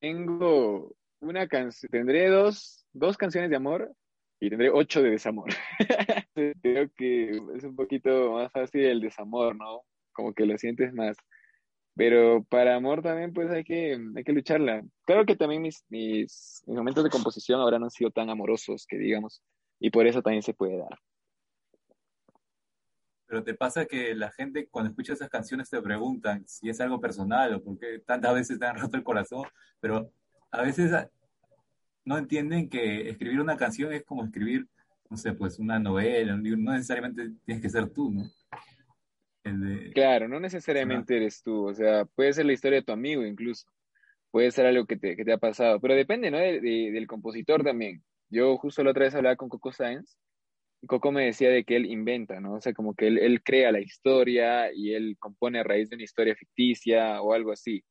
tengo 0.00 0.96
una 1.20 1.46
canción, 1.46 1.90
tendré 1.90 2.28
dos, 2.28 2.79
dos 2.92 3.16
canciones 3.16 3.50
de 3.50 3.56
amor 3.56 3.92
y 4.40 4.48
tendré 4.48 4.70
ocho 4.70 5.02
de 5.02 5.10
desamor. 5.10 5.50
Creo 6.62 6.90
que 6.96 7.30
es 7.56 7.64
un 7.64 7.76
poquito 7.76 8.32
más 8.32 8.50
fácil 8.50 8.84
el 8.84 9.00
desamor, 9.00 9.54
¿no? 9.56 9.82
Como 10.12 10.32
que 10.32 10.46
lo 10.46 10.56
sientes 10.58 10.92
más. 10.92 11.16
Pero 11.94 12.44
para 12.44 12.76
amor 12.76 13.02
también, 13.02 13.32
pues 13.32 13.50
hay 13.50 13.64
que, 13.64 13.98
hay 14.16 14.24
que 14.24 14.32
lucharla. 14.32 14.82
Claro 15.04 15.26
que 15.26 15.36
también 15.36 15.60
mis, 15.60 15.84
mis, 15.90 16.62
momentos 16.66 17.04
de 17.04 17.10
composición 17.10 17.60
ahora 17.60 17.78
no 17.78 17.86
han 17.86 17.90
sido 17.90 18.10
tan 18.10 18.30
amorosos, 18.30 18.86
que 18.86 18.96
digamos, 18.96 19.42
y 19.78 19.90
por 19.90 20.06
eso 20.06 20.22
también 20.22 20.42
se 20.42 20.54
puede 20.54 20.78
dar. 20.78 20.98
Pero 23.26 23.44
te 23.44 23.54
pasa 23.54 23.84
que 23.84 24.14
la 24.14 24.32
gente 24.32 24.68
cuando 24.70 24.90
escucha 24.90 25.12
esas 25.12 25.28
canciones 25.28 25.68
te 25.68 25.80
preguntan 25.82 26.44
si 26.48 26.68
es 26.68 26.80
algo 26.80 27.00
personal 27.00 27.54
o 27.54 27.62
por 27.62 27.78
qué 27.78 28.00
tantas 28.00 28.34
veces 28.34 28.58
te 28.58 28.66
han 28.66 28.78
roto 28.78 28.96
el 28.96 29.04
corazón, 29.04 29.44
pero 29.78 30.10
a 30.50 30.62
veces 30.62 30.92
no 32.04 32.18
entienden 32.18 32.68
que 32.68 33.08
escribir 33.08 33.40
una 33.40 33.56
canción 33.56 33.92
es 33.92 34.04
como 34.04 34.24
escribir, 34.24 34.66
no 35.08 35.16
sé, 35.16 35.32
pues 35.32 35.58
una 35.58 35.78
novela, 35.78 36.34
un 36.34 36.42
libro, 36.42 36.60
no 36.60 36.72
necesariamente 36.72 37.30
tienes 37.44 37.62
que 37.62 37.70
ser 37.70 37.88
tú, 37.90 38.10
¿no? 38.10 38.30
Claro, 39.94 40.28
no 40.28 40.38
necesariamente 40.38 41.16
eres 41.16 41.42
tú, 41.42 41.68
o 41.68 41.74
sea, 41.74 42.04
puede 42.04 42.32
ser 42.32 42.46
la 42.46 42.52
historia 42.52 42.80
de 42.80 42.84
tu 42.84 42.92
amigo 42.92 43.24
incluso, 43.24 43.66
puede 44.30 44.50
ser 44.50 44.66
algo 44.66 44.86
que 44.86 44.96
te, 44.96 45.16
que 45.16 45.24
te 45.24 45.32
ha 45.32 45.38
pasado, 45.38 45.80
pero 45.80 45.94
depende, 45.94 46.30
¿no? 46.30 46.38
del 46.38 47.06
compositor 47.06 47.64
también. 47.64 48.02
Yo 48.28 48.56
justo 48.58 48.84
la 48.84 48.90
otra 48.90 49.04
vez 49.04 49.14
hablaba 49.14 49.36
con 49.36 49.48
Coco 49.48 49.72
Sáenz 49.72 50.16
Coco 50.86 51.12
me 51.12 51.26
decía 51.26 51.50
de 51.50 51.64
que 51.64 51.76
él 51.76 51.86
inventa, 51.86 52.40
¿no? 52.40 52.54
O 52.54 52.60
sea, 52.60 52.72
como 52.72 52.94
que 52.94 53.06
él, 53.06 53.18
él, 53.18 53.42
crea 53.42 53.70
la 53.70 53.80
historia 53.80 54.72
y 54.72 54.94
él 54.94 55.16
compone 55.18 55.60
a 55.60 55.62
raíz 55.62 55.90
de 55.90 55.96
una 55.96 56.04
historia 56.04 56.34
ficticia 56.34 57.20
o 57.20 57.34
algo 57.34 57.52
así. 57.52 57.84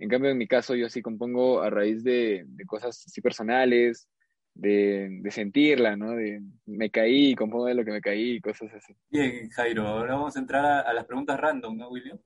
En 0.00 0.08
cambio, 0.08 0.30
en 0.30 0.38
mi 0.38 0.46
caso, 0.46 0.74
yo 0.74 0.88
sí 0.88 1.02
compongo 1.02 1.60
a 1.60 1.68
raíz 1.68 2.02
de, 2.02 2.44
de 2.46 2.64
cosas 2.64 3.04
así 3.06 3.20
personales, 3.20 4.08
de, 4.54 5.20
de, 5.20 5.30
sentirla, 5.30 5.94
¿no? 5.94 6.12
De 6.12 6.40
me 6.64 6.90
caí, 6.90 7.34
compongo 7.34 7.66
de 7.66 7.74
lo 7.74 7.84
que 7.84 7.92
me 7.92 8.00
caí, 8.00 8.40
cosas 8.40 8.72
así. 8.72 8.96
Bien, 9.10 9.50
Jairo, 9.50 9.86
ahora 9.86 10.14
vamos 10.14 10.36
a 10.36 10.40
entrar 10.40 10.64
a, 10.64 10.80
a 10.80 10.94
las 10.94 11.04
preguntas 11.04 11.38
random, 11.38 11.76
¿no, 11.76 11.90
William? 11.90 12.18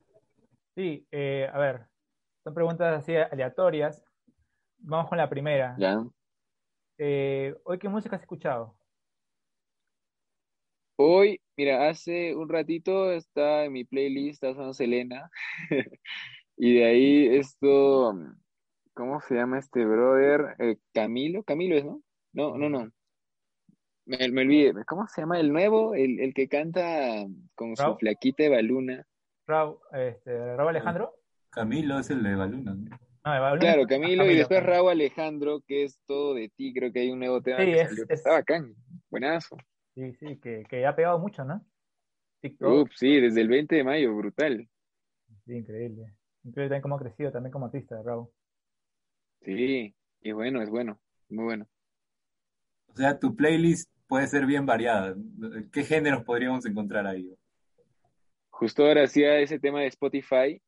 Sí, 0.76 1.04
eh, 1.10 1.48
a 1.52 1.58
ver, 1.58 1.86
son 2.44 2.54
preguntas 2.54 3.02
así 3.02 3.16
aleatorias. 3.16 4.04
Vamos 4.78 5.08
con 5.08 5.18
la 5.18 5.28
primera. 5.28 5.74
Ya. 5.76 6.04
Eh, 6.98 7.56
¿Hoy 7.64 7.78
qué 7.78 7.88
música 7.88 8.14
has 8.14 8.22
escuchado? 8.22 8.76
Hoy, 10.96 11.40
mira, 11.56 11.88
hace 11.88 12.36
un 12.36 12.48
ratito 12.48 13.10
está 13.10 13.64
en 13.64 13.72
mi 13.72 13.84
playlist, 13.84 14.44
está 14.44 14.54
San 14.54 14.74
Selena, 14.74 15.28
y 16.56 16.74
de 16.74 16.84
ahí 16.84 17.36
esto, 17.36 18.14
¿cómo 18.94 19.20
se 19.20 19.34
llama 19.34 19.58
este 19.58 19.84
brother? 19.84 20.56
Eh, 20.58 20.76
Camilo, 20.92 21.42
Camilo 21.42 21.76
es, 21.76 21.84
¿no? 21.84 22.00
No, 22.32 22.56
no, 22.56 22.68
no. 22.68 22.90
Me, 24.06 24.28
me 24.30 24.42
olvidé, 24.42 24.84
¿cómo 24.86 25.06
se 25.08 25.22
llama 25.22 25.40
el 25.40 25.50
nuevo? 25.52 25.94
El, 25.94 26.20
el 26.20 26.34
que 26.34 26.48
canta 26.48 27.24
con 27.54 27.76
su 27.76 27.96
flaquita 27.96 28.42
de 28.42 28.48
baluna. 28.50 29.06
Raúl, 29.46 29.78
este, 29.92 30.56
Raúl 30.56 30.70
Alejandro. 30.70 31.14
Camilo 31.50 31.98
es 32.00 32.10
el 32.10 32.22
de 32.22 32.34
Baluna. 32.34 32.74
¿no? 32.74 32.98
No, 33.24 33.32
de 33.32 33.38
Baluna. 33.40 33.60
Claro, 33.60 33.82
Ah, 33.82 33.86
Camilo, 33.86 34.30
y 34.30 34.36
después 34.36 34.62
Raúl 34.62 34.90
Alejandro, 34.90 35.60
que 35.66 35.84
es 35.84 36.00
todo 36.06 36.34
de 36.34 36.48
ti, 36.50 36.74
creo 36.74 36.92
que 36.92 37.00
hay 37.00 37.10
un 37.10 37.20
nuevo 37.20 37.40
tema 37.40 37.58
Sí, 37.60 37.66
que 37.66 37.80
es- 37.80 37.88
salió. 37.88 38.04
es- 38.04 38.10
Está 38.10 38.30
bacán, 38.32 38.74
buenazo. 39.10 39.56
Sí, 39.94 40.12
sí, 40.14 40.38
que, 40.40 40.64
que 40.68 40.84
ha 40.84 40.96
pegado 40.96 41.18
mucho, 41.18 41.44
¿no? 41.44 41.64
TikTok. 42.40 42.68
Uf, 42.82 42.90
sí, 42.96 43.20
desde 43.20 43.40
el 43.40 43.48
20 43.48 43.76
de 43.76 43.84
mayo, 43.84 44.14
brutal. 44.16 44.68
Sí, 45.46 45.54
increíble. 45.54 46.12
Increíble 46.44 46.68
también 46.68 46.82
cómo 46.82 46.96
ha 46.96 47.00
crecido, 47.00 47.32
también 47.32 47.52
como 47.52 47.66
artista, 47.66 48.00
Raúl. 48.02 48.28
Sí, 49.40 49.94
y 50.20 50.32
bueno, 50.32 50.62
es 50.62 50.70
bueno, 50.70 51.00
muy 51.28 51.44
bueno. 51.44 51.66
O 52.88 52.96
sea, 52.96 53.18
tu 53.18 53.34
playlist 53.34 53.90
puede 54.06 54.26
ser 54.26 54.46
bien 54.46 54.66
variada. 54.66 55.14
¿Qué 55.72 55.84
géneros 55.84 56.22
podríamos 56.24 56.64
encontrar 56.66 57.06
ahí? 57.06 57.28
Justo 58.50 58.86
ahora 58.86 59.04
hacía 59.04 59.38
ese 59.40 59.58
tema 59.58 59.80
de 59.80 59.88
Spotify 59.88 60.60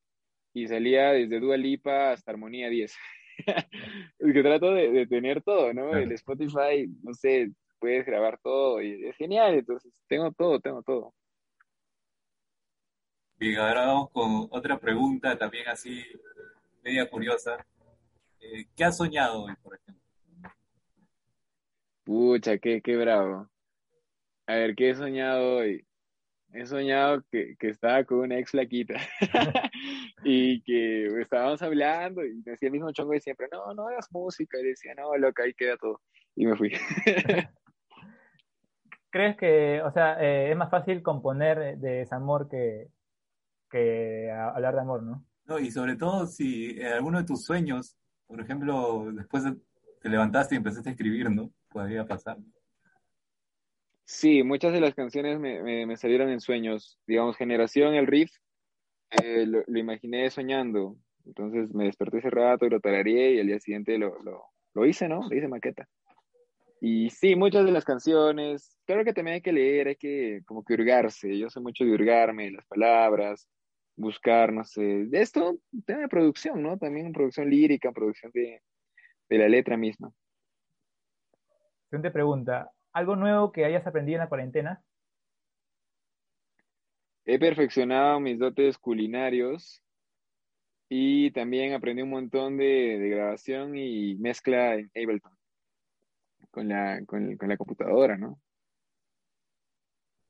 y 0.53 0.67
salía 0.67 1.13
desde 1.13 1.39
Dua 1.39 1.57
Lipa 1.57 2.13
hasta 2.13 2.33
Armonía 2.33 2.69
10. 2.69 2.95
Es 4.19 4.33
que 4.33 4.43
trato 4.43 4.73
de, 4.73 4.91
de 4.91 5.07
tener 5.07 5.43
todo, 5.43 5.73
¿no? 5.75 5.91
Claro. 5.91 5.99
El 5.99 6.13
Spotify, 6.13 6.89
no 7.03 7.13
sé, 7.13 7.53
puedes 7.79 8.07
grabar 8.07 8.39
todo 8.43 8.81
y 8.81 9.07
es 9.07 9.17
genial, 9.17 9.55
entonces 9.55 9.93
tengo 10.09 10.33
todo, 10.33 10.59
tengo 10.61 10.83
todo. 10.83 11.15
Bien, 13.39 13.59
ahora 13.59 13.87
vamos 13.87 14.11
con 14.13 14.49
otra 14.51 14.79
pregunta 14.79 15.37
también 15.37 15.69
así, 15.69 16.03
media 16.83 17.07
curiosa. 17.07 17.67
Eh, 18.41 18.65
¿qué 18.75 18.85
has 18.85 18.97
soñado 18.97 19.43
hoy, 19.43 19.55
por 19.63 19.75
ejemplo? 19.75 20.03
Pucha, 22.03 22.57
qué, 22.57 22.81
qué 22.81 22.97
bravo. 22.97 23.47
A 24.47 24.55
ver, 24.55 24.75
¿qué 24.75 24.89
he 24.89 24.95
soñado 24.95 25.59
hoy? 25.59 25.87
He 26.55 26.65
soñado 26.65 27.23
que, 27.31 27.57
que 27.59 27.69
estaba 27.69 28.05
con 28.05 28.21
una 28.21 28.39
ex 28.39 28.53
flaquita 28.53 28.95
y 30.25 30.63
que 30.63 31.05
estábamos 31.21 31.61
hablando 31.61 32.25
y 32.25 32.37
me 32.37 32.53
decía 32.53 32.69
el 32.69 32.73
mismo 32.73 32.91
chongo 32.93 33.13
de 33.13 33.21
siempre, 33.21 33.49
no, 33.53 33.75
no 33.75 33.89
hagas 33.89 34.11
música. 34.13 34.59
Y 34.59 34.65
decía, 34.65 34.95
no, 34.95 35.15
loca, 35.19 35.43
ahí 35.43 35.53
queda 35.53 35.77
todo. 35.77 36.01
Y 36.35 36.47
me 36.47 36.57
fui. 36.57 36.73
¿Crees 39.11 39.37
que, 39.37 39.83
o 39.83 39.91
sea, 39.93 40.17
eh, 40.25 40.53
es 40.53 40.57
más 40.57 40.71
fácil 40.71 41.03
componer 41.03 41.77
de 41.77 41.91
desamor 41.99 42.49
que, 42.49 42.89
que 43.71 44.31
hablar 44.31 44.75
de 44.75 44.81
amor, 44.81 45.03
¿no? 45.03 45.25
No, 45.45 45.59
y 45.59 45.71
sobre 45.71 45.97
todo 45.97 46.27
si 46.27 46.71
en 46.81 46.87
alguno 46.89 47.19
de 47.19 47.25
tus 47.25 47.45
sueños, 47.45 47.97
por 48.27 48.41
ejemplo, 48.41 49.07
después 49.13 49.45
de- 49.45 49.57
te 50.01 50.09
levantaste 50.09 50.55
y 50.55 50.59
empezaste 50.59 50.89
a 50.91 50.93
escribir, 50.93 51.31
¿no? 51.31 51.53
Podría 51.69 52.07
pasar. 52.07 52.39
Sí, 54.05 54.43
muchas 54.45 54.73
de 54.73 54.81
las 54.81 54.95
canciones 54.95 55.39
me, 55.41 55.63
me, 55.63 55.87
me 55.87 55.97
salieron 55.97 56.31
en 56.31 56.41
sueños. 56.41 56.99
Digamos, 57.07 57.37
Generación, 57.37 57.95
el 57.95 58.07
riff, 58.07 58.31
eh, 59.11 59.47
lo, 59.47 59.63
lo 59.67 59.79
imaginé 59.79 60.31
soñando. 60.31 60.97
Entonces 61.25 61.73
me 61.75 61.85
desperté 61.87 62.19
ese 62.19 62.31
rato 62.31 62.67
y 62.67 62.71
lo 62.71 62.81
tarareé 62.81 63.35
y 63.35 63.41
al 63.41 63.47
día 63.49 63.61
siguiente 63.61 63.99
lo, 63.99 64.23
lo, 64.23 64.45
lo 64.75 64.87
hice, 64.87 65.09
¿no? 65.09 65.23
Lo 65.29 65.37
hice 65.37 65.49
maqueta. 65.49 65.89
Y 66.81 67.11
sí, 67.11 67.37
muchas 67.37 67.65
de 67.65 67.73
las 67.73 67.85
canciones, 67.85 68.79
claro 68.87 69.05
que 69.05 69.13
también 69.15 69.37
hay 69.37 69.43
que 69.43 69.53
leer, 69.53 69.89
hay 69.89 69.97
que 69.97 70.43
como 70.47 70.65
que 70.65 70.75
hurgarse. 70.75 71.37
Yo 71.39 71.51
soy 71.51 71.63
mucho 71.63 71.85
de 71.85 71.93
hurgarme, 71.93 72.51
las 72.53 72.67
palabras, 72.67 73.49
buscar, 73.97 74.53
no 74.53 74.65
sé. 74.65 75.07
De 75.07 75.21
esto, 75.21 75.59
tema 75.85 76.03
de 76.03 76.09
producción, 76.09 76.63
¿no? 76.63 76.79
También 76.79 77.13
producción 77.13 77.51
lírica, 77.51 77.93
producción 77.93 78.31
de, 78.33 78.63
de 79.29 79.39
la 79.39 79.49
letra 79.49 79.77
misma. 79.77 80.13
Siguiente 81.89 82.11
pregunta. 82.11 82.71
¿Algo 82.93 83.17
nuevo 83.17 83.53
que 83.53 83.65
hayas 83.65 83.87
aprendido 83.87 84.17
en 84.17 84.21
la 84.21 84.29
cuarentena? 84.29 84.83
He 87.25 87.39
perfeccionado 87.39 88.21
mis 88.21 88.39
dotes 88.39 88.79
culinarios 88.79 89.83
y 90.89 91.33
también 91.33 91.75
aprendí 91.75 92.03
un 92.03 92.11
montón 92.11 92.57
de, 92.57 92.99
de 92.99 93.09
grabación 93.09 93.77
y 93.77 94.15
mezcla 94.17 94.75
en 94.75 94.91
Ableton 94.95 95.37
con 96.51 96.69
la, 96.69 97.05
con, 97.05 97.37
con 97.37 97.49
la 97.49 97.57
computadora, 97.57 98.17
¿no? 98.17 98.41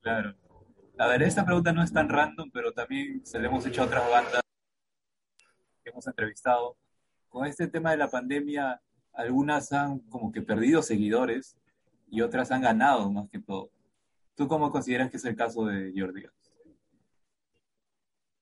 Claro. 0.01 0.35
A 0.99 1.09
ver, 1.09 1.23
esta 1.23 1.45
pregunta 1.45 1.73
no 1.73 1.83
es 1.83 1.93
tan 1.93 2.09
random, 2.09 2.51
pero 2.51 2.73
también 2.73 3.21
se 3.27 3.39
le 3.39 3.49
hemos 3.49 3.67
hecho 3.67 3.83
a 3.83 3.85
otras 3.85 4.11
bandas 4.11 4.41
que 5.85 5.91
hemos 5.91 6.07
entrevistado. 6.07 6.79
Con 7.29 7.47
este 7.47 7.69
tema 7.69 7.91
de 7.91 7.99
la 7.99 8.09
pandemia, 8.09 8.81
algunas 9.13 9.73
han 9.75 9.99
como 10.09 10.33
que 10.33 10.41
perdido 10.41 10.81
seguidores 10.81 11.59
y 12.09 12.23
otras 12.23 12.51
han 12.51 12.63
ganado 12.63 13.13
más 13.13 13.29
que 13.29 13.39
todo. 13.39 13.71
¿Tú 14.37 14.49
cómo 14.49 14.71
consideras 14.73 15.11
que 15.11 15.19
es 15.19 15.25
el 15.27 15.37
caso 15.37 15.67
de 15.67 15.93
Jordi? 15.95 16.23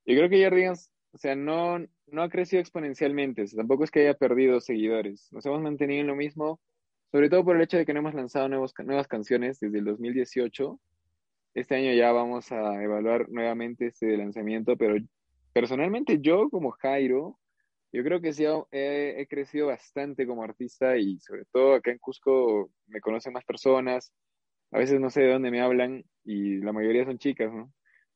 Yo 0.06 0.16
creo 0.16 0.28
que 0.28 0.44
Jordi, 0.44 0.68
o 0.68 1.18
sea, 1.18 1.34
no, 1.34 1.80
no 2.06 2.22
ha 2.22 2.28
crecido 2.28 2.60
exponencialmente, 2.60 3.44
tampoco 3.48 3.82
es 3.82 3.90
que 3.90 4.02
haya 4.02 4.14
perdido 4.14 4.60
seguidores. 4.60 5.28
Nos 5.32 5.44
hemos 5.44 5.60
mantenido 5.60 6.02
en 6.02 6.06
lo 6.06 6.14
mismo, 6.14 6.60
sobre 7.10 7.28
todo 7.30 7.44
por 7.44 7.56
el 7.56 7.62
hecho 7.62 7.78
de 7.78 7.84
que 7.84 7.94
no 7.94 7.98
hemos 7.98 8.14
lanzado 8.14 8.48
nuevos, 8.48 8.74
nuevas 8.84 9.08
canciones 9.08 9.58
desde 9.58 9.78
el 9.78 9.86
2018. 9.86 10.78
Este 11.54 11.76
año 11.76 11.92
ya 11.92 12.10
vamos 12.10 12.50
a 12.50 12.82
evaluar 12.82 13.28
nuevamente 13.28 13.86
este 13.86 14.16
lanzamiento, 14.16 14.76
pero 14.76 14.96
personalmente 15.52 16.18
yo 16.20 16.50
como 16.50 16.72
Jairo, 16.72 17.38
yo 17.92 18.02
creo 18.02 18.20
que 18.20 18.32
sí 18.32 18.44
he, 18.72 19.26
crecido 19.28 19.68
bastante 19.68 20.26
como 20.26 20.42
artista 20.42 20.96
y 20.96 21.20
sobre 21.20 21.44
todo 21.52 21.74
acá 21.74 21.92
en 21.92 21.98
Cusco 21.98 22.70
me 22.88 23.00
conocen 23.00 23.32
más 23.32 23.44
personas. 23.44 24.12
A 24.72 24.78
veces 24.78 24.98
no 24.98 25.10
sé 25.10 25.22
de 25.22 25.32
dónde 25.32 25.52
me 25.52 25.60
hablan 25.60 26.04
y 26.24 26.56
la 26.56 26.72
mayoría 26.72 27.04
son 27.04 27.18
chicas, 27.18 27.52
¿no? 27.52 27.72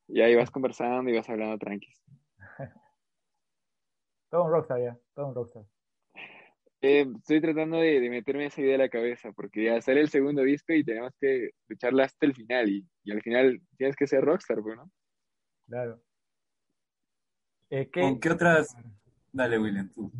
Y 0.08 0.20
ahí 0.20 0.34
vas 0.34 0.50
conversando 0.50 1.08
y 1.08 1.14
vas 1.14 1.28
hablando 1.28 1.56
tranquis. 1.58 2.02
todo 4.30 4.46
un 4.46 4.50
rockstar 4.50 4.80
ya, 4.80 4.98
todo 5.14 5.28
un 5.28 5.34
rockstar. 5.36 5.64
Eh, 6.80 7.06
estoy 7.18 7.40
tratando 7.40 7.78
de, 7.78 7.98
de, 7.98 8.08
meterme 8.08 8.46
esa 8.46 8.60
idea 8.60 8.76
a 8.76 8.78
la 8.78 8.88
cabeza 8.88 9.32
porque 9.32 9.64
ya 9.64 9.80
sale 9.80 10.00
el 10.00 10.10
segundo 10.10 10.42
disco 10.42 10.72
y 10.72 10.84
tenemos 10.84 11.12
que 11.20 11.50
lucharla 11.66 12.04
hasta 12.04 12.24
el 12.24 12.34
final 12.34 12.68
y, 12.68 12.86
y 13.02 13.10
al 13.10 13.20
final 13.20 13.60
tienes 13.76 13.96
que 13.96 14.06
ser 14.06 14.24
rockstar, 14.24 14.62
pues, 14.62 14.76
¿no? 14.76 14.88
Claro. 15.66 16.00
Eh, 17.70 17.90
¿qué, 17.92 18.00
¿Con 18.00 18.20
qué 18.20 18.30
otras? 18.30 18.76
Dale, 19.32 19.58
William, 19.58 19.90
tú. 19.92 20.10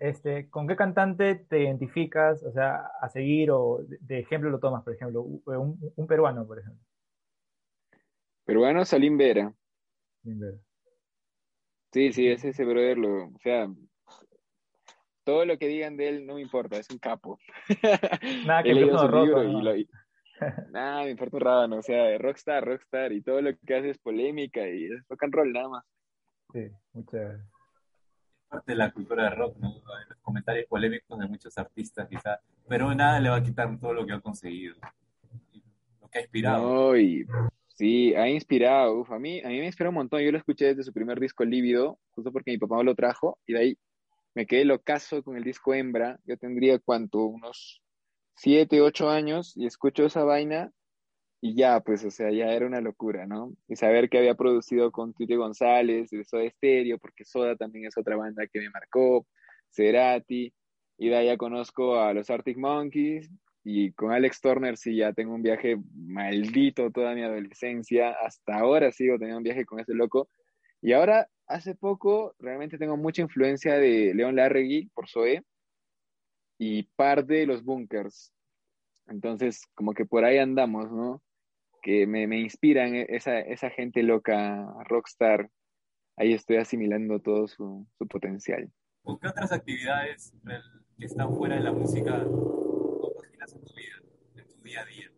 Este, 0.00 0.48
¿Con 0.48 0.68
qué 0.68 0.76
cantante 0.76 1.34
te 1.34 1.62
identificas, 1.62 2.42
o 2.44 2.52
sea, 2.52 2.86
a 3.00 3.08
seguir 3.08 3.50
o 3.50 3.80
de, 3.82 4.20
ejemplo 4.20 4.50
lo 4.50 4.60
tomas, 4.60 4.84
por 4.84 4.94
ejemplo, 4.94 5.22
un, 5.22 5.92
un, 5.96 6.06
peruano, 6.06 6.46
por 6.46 6.58
ejemplo? 6.60 6.80
Peruano, 8.44 8.84
Salim 8.84 9.16
Vera. 9.16 9.52
Salim 10.22 10.40
Vera. 10.40 10.58
Sí, 11.92 12.12
sí, 12.12 12.28
es 12.28 12.44
ese 12.44 12.64
brother, 12.64 12.98
lo, 12.98 13.26
o 13.26 13.38
sea, 13.40 13.68
todo 15.24 15.44
lo 15.44 15.58
que 15.58 15.68
digan 15.68 15.96
de 15.96 16.08
él 16.08 16.26
no 16.26 16.34
me 16.34 16.42
importa, 16.42 16.76
es 16.76 16.90
un 16.90 16.98
capo. 16.98 17.38
Nada 18.46 18.62
que 18.62 18.74
no 18.74 19.08
roto, 19.08 19.44
y 19.44 19.62
lo, 19.62 19.76
y, 19.76 19.88
nada, 20.72 21.04
me 21.04 21.10
importa 21.10 21.36
un 21.36 21.42
rábano, 21.42 21.76
o 21.78 21.82
sea, 21.82 22.18
rockstar, 22.18 22.64
rockstar, 22.64 23.12
y 23.12 23.22
todo 23.22 23.40
lo 23.40 23.50
que 23.66 23.74
hace 23.74 23.90
es 23.90 23.98
polémica 23.98 24.66
y 24.68 24.86
es 24.86 25.06
rock 25.08 25.24
and 25.24 25.34
roll 25.34 25.52
nada 25.52 25.68
más. 25.68 25.84
Sí, 26.52 26.68
muchas 26.92 27.40
parte 28.52 28.72
de 28.72 28.76
la 28.76 28.90
cultura 28.90 29.24
de 29.24 29.30
rock, 29.30 29.56
¿no? 29.58 29.82
Los 30.08 30.18
comentarios 30.20 30.66
polémicos 30.66 31.18
de 31.18 31.26
muchos 31.26 31.56
artistas, 31.56 32.06
quizás, 32.06 32.38
pero 32.68 32.94
nada 32.94 33.18
le 33.18 33.30
va 33.30 33.36
a 33.36 33.42
quitar 33.42 33.78
todo 33.80 33.94
lo 33.94 34.04
que 34.04 34.12
ha 34.12 34.20
conseguido, 34.20 34.74
lo 36.02 36.08
que 36.08 36.18
ha 36.18 36.22
inspirado. 36.22 36.62
No, 36.62 36.96
y 36.96 37.24
sí, 37.68 38.14
ha 38.14 38.28
inspirado, 38.28 39.00
uf, 39.00 39.10
a 39.10 39.18
mí, 39.18 39.40
a 39.40 39.48
mí 39.48 39.58
me 39.58 39.66
inspiró 39.66 39.88
un 39.88 39.94
montón, 39.96 40.20
yo 40.20 40.30
lo 40.30 40.36
escuché 40.36 40.66
desde 40.66 40.82
su 40.82 40.92
primer 40.92 41.18
disco 41.18 41.44
Lívido, 41.44 41.98
justo 42.10 42.30
porque 42.30 42.50
mi 42.50 42.58
papá 42.58 42.76
me 42.76 42.84
lo 42.84 42.94
trajo, 42.94 43.38
y 43.46 43.54
de 43.54 43.58
ahí 43.58 43.78
me 44.34 44.46
quedé 44.46 44.64
locazo 44.64 45.22
con 45.22 45.36
el 45.36 45.44
disco 45.44 45.74
Hembra, 45.74 46.18
yo 46.24 46.36
tendría, 46.36 46.78
¿cuánto? 46.78 47.24
Unos 47.24 47.82
siete, 48.34 48.80
ocho 48.80 49.10
años, 49.10 49.56
y 49.56 49.66
escucho 49.66 50.06
esa 50.06 50.24
vaina, 50.24 50.72
y 51.40 51.54
ya, 51.56 51.80
pues, 51.80 52.04
o 52.04 52.10
sea, 52.10 52.30
ya 52.30 52.52
era 52.52 52.66
una 52.66 52.80
locura, 52.80 53.26
¿no? 53.26 53.52
Y 53.68 53.76
saber 53.76 54.08
que 54.08 54.18
había 54.18 54.34
producido 54.34 54.92
con 54.92 55.12
Tito 55.12 55.36
González, 55.36 56.10
de 56.10 56.24
Soda 56.24 56.48
Stereo, 56.48 56.98
porque 56.98 57.24
Soda 57.24 57.56
también 57.56 57.86
es 57.86 57.98
otra 57.98 58.16
banda 58.16 58.46
que 58.46 58.60
me 58.60 58.70
marcó, 58.70 59.26
Cerati, 59.70 60.52
y 60.98 61.08
de 61.08 61.36
conozco 61.36 61.98
a 61.98 62.14
los 62.14 62.30
Arctic 62.30 62.56
Monkeys, 62.56 63.30
y 63.64 63.92
con 63.92 64.12
Alex 64.12 64.40
Turner 64.40 64.76
sí 64.76 64.96
ya 64.96 65.12
tengo 65.12 65.34
un 65.34 65.42
viaje 65.42 65.76
maldito 65.94 66.90
toda 66.90 67.14
mi 67.14 67.22
adolescencia, 67.22 68.10
hasta 68.10 68.58
ahora 68.58 68.92
sigo 68.92 69.18
teniendo 69.18 69.38
un 69.38 69.44
viaje 69.44 69.64
con 69.64 69.80
ese 69.80 69.94
loco, 69.94 70.28
y 70.82 70.92
ahora, 70.92 71.28
hace 71.46 71.74
poco, 71.74 72.34
realmente 72.38 72.78
tengo 72.78 72.96
mucha 72.96 73.22
influencia 73.22 73.74
de 73.74 74.12
León 74.14 74.36
Larregui 74.36 74.90
por 74.94 75.08
Zoe, 75.08 75.42
y 76.58 76.82
parte 76.96 77.34
de 77.34 77.46
los 77.46 77.64
Bunkers, 77.64 78.32
entonces, 79.06 79.62
como 79.74 79.94
que 79.94 80.04
por 80.04 80.24
ahí 80.24 80.38
andamos, 80.38 80.90
¿no? 80.90 81.22
que 81.82 82.06
me, 82.06 82.26
me 82.26 82.40
inspiran 82.40 82.94
esa, 82.94 83.40
esa 83.40 83.68
gente 83.68 84.02
loca, 84.02 84.72
rockstar. 84.84 85.50
Ahí 86.16 86.32
estoy 86.32 86.56
asimilando 86.56 87.18
todo 87.20 87.48
su, 87.48 87.86
su 87.98 88.06
potencial. 88.06 88.70
¿Con 89.02 89.18
qué 89.18 89.28
otras 89.28 89.50
actividades 89.50 90.32
que 90.96 91.06
están 91.06 91.34
fuera 91.34 91.56
de 91.56 91.62
la 91.62 91.72
música 91.72 92.24
compaginas 92.24 93.52
en 93.52 93.64
tu 93.64 93.74
vida, 93.74 93.96
en 94.36 94.48
tu 94.48 94.62
día 94.62 94.80
a 94.80 94.84
día? 94.84 95.10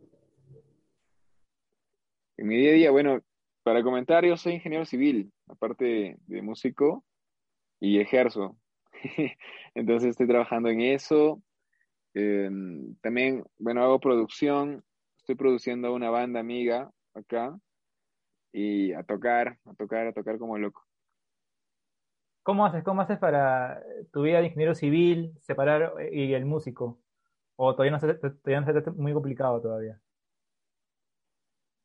En 2.38 2.46
mi 2.48 2.56
día 2.56 2.70
a 2.70 2.74
día, 2.74 2.90
bueno, 2.90 3.22
para 3.64 3.82
comentar, 3.82 4.24
yo 4.24 4.36
soy 4.36 4.54
ingeniero 4.54 4.84
civil, 4.84 5.32
aparte 5.48 6.18
de, 6.26 6.42
músico, 6.42 7.04
y 7.80 7.98
ejerzo. 7.98 8.56
Entonces 9.74 10.10
estoy 10.10 10.28
trabajando 10.28 10.68
en 10.68 10.82
eso. 10.82 11.42
Eh, 12.14 12.50
también, 13.00 13.44
bueno, 13.58 13.82
hago 13.82 13.98
producción, 13.98 14.84
estoy 15.16 15.34
produciendo 15.34 15.92
una 15.94 16.10
banda 16.10 16.40
amiga 16.40 16.92
acá 17.14 17.58
y 18.52 18.92
a 18.92 19.02
tocar, 19.02 19.58
a 19.64 19.74
tocar, 19.74 20.06
a 20.06 20.12
tocar 20.12 20.38
como 20.38 20.58
loco. 20.58 20.86
¿Cómo 22.42 22.66
haces? 22.66 22.84
¿Cómo 22.84 23.00
haces 23.00 23.18
para 23.18 23.82
tu 24.12 24.22
vida 24.22 24.40
de 24.40 24.46
ingeniero 24.46 24.74
civil, 24.74 25.32
separar 25.40 25.94
eh, 25.98 26.10
y 26.12 26.34
el 26.34 26.44
músico? 26.44 27.00
¿O 27.56 27.72
todavía 27.74 27.92
no 27.92 28.00
se, 28.00 28.12
todavía 28.14 28.60
no 28.60 28.82
se 28.82 28.90
muy 28.90 29.14
complicado 29.14 29.62
todavía? 29.62 29.98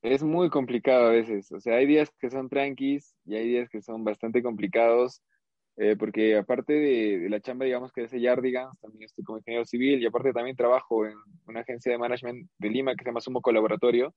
Es 0.01 0.23
muy 0.23 0.49
complicado 0.49 1.07
a 1.07 1.11
veces. 1.11 1.51
O 1.51 1.59
sea, 1.59 1.75
hay 1.75 1.85
días 1.85 2.09
que 2.19 2.29
son 2.29 2.49
tranquis 2.49 3.15
y 3.25 3.35
hay 3.35 3.47
días 3.47 3.69
que 3.69 3.81
son 3.81 4.03
bastante 4.03 4.41
complicados. 4.41 5.21
Eh, 5.77 5.95
porque 5.97 6.35
aparte 6.37 6.73
de, 6.73 7.19
de, 7.19 7.29
la 7.29 7.39
chamba, 7.39 7.63
digamos 7.65 7.93
que 7.93 8.03
es 8.03 8.11
Yardigans, 8.11 8.77
también 8.81 9.03
estoy 9.03 9.23
como 9.23 9.37
ingeniero 9.37 9.65
civil 9.65 10.01
y 10.01 10.05
aparte 10.05 10.33
también 10.33 10.57
trabajo 10.57 11.05
en 11.05 11.15
una 11.47 11.61
agencia 11.61 11.89
de 11.91 11.97
management 11.97 12.49
de 12.57 12.69
Lima 12.69 12.95
que 12.95 13.03
se 13.03 13.09
llama 13.09 13.21
Sumo 13.21 13.41
Colaboratorio. 13.41 14.13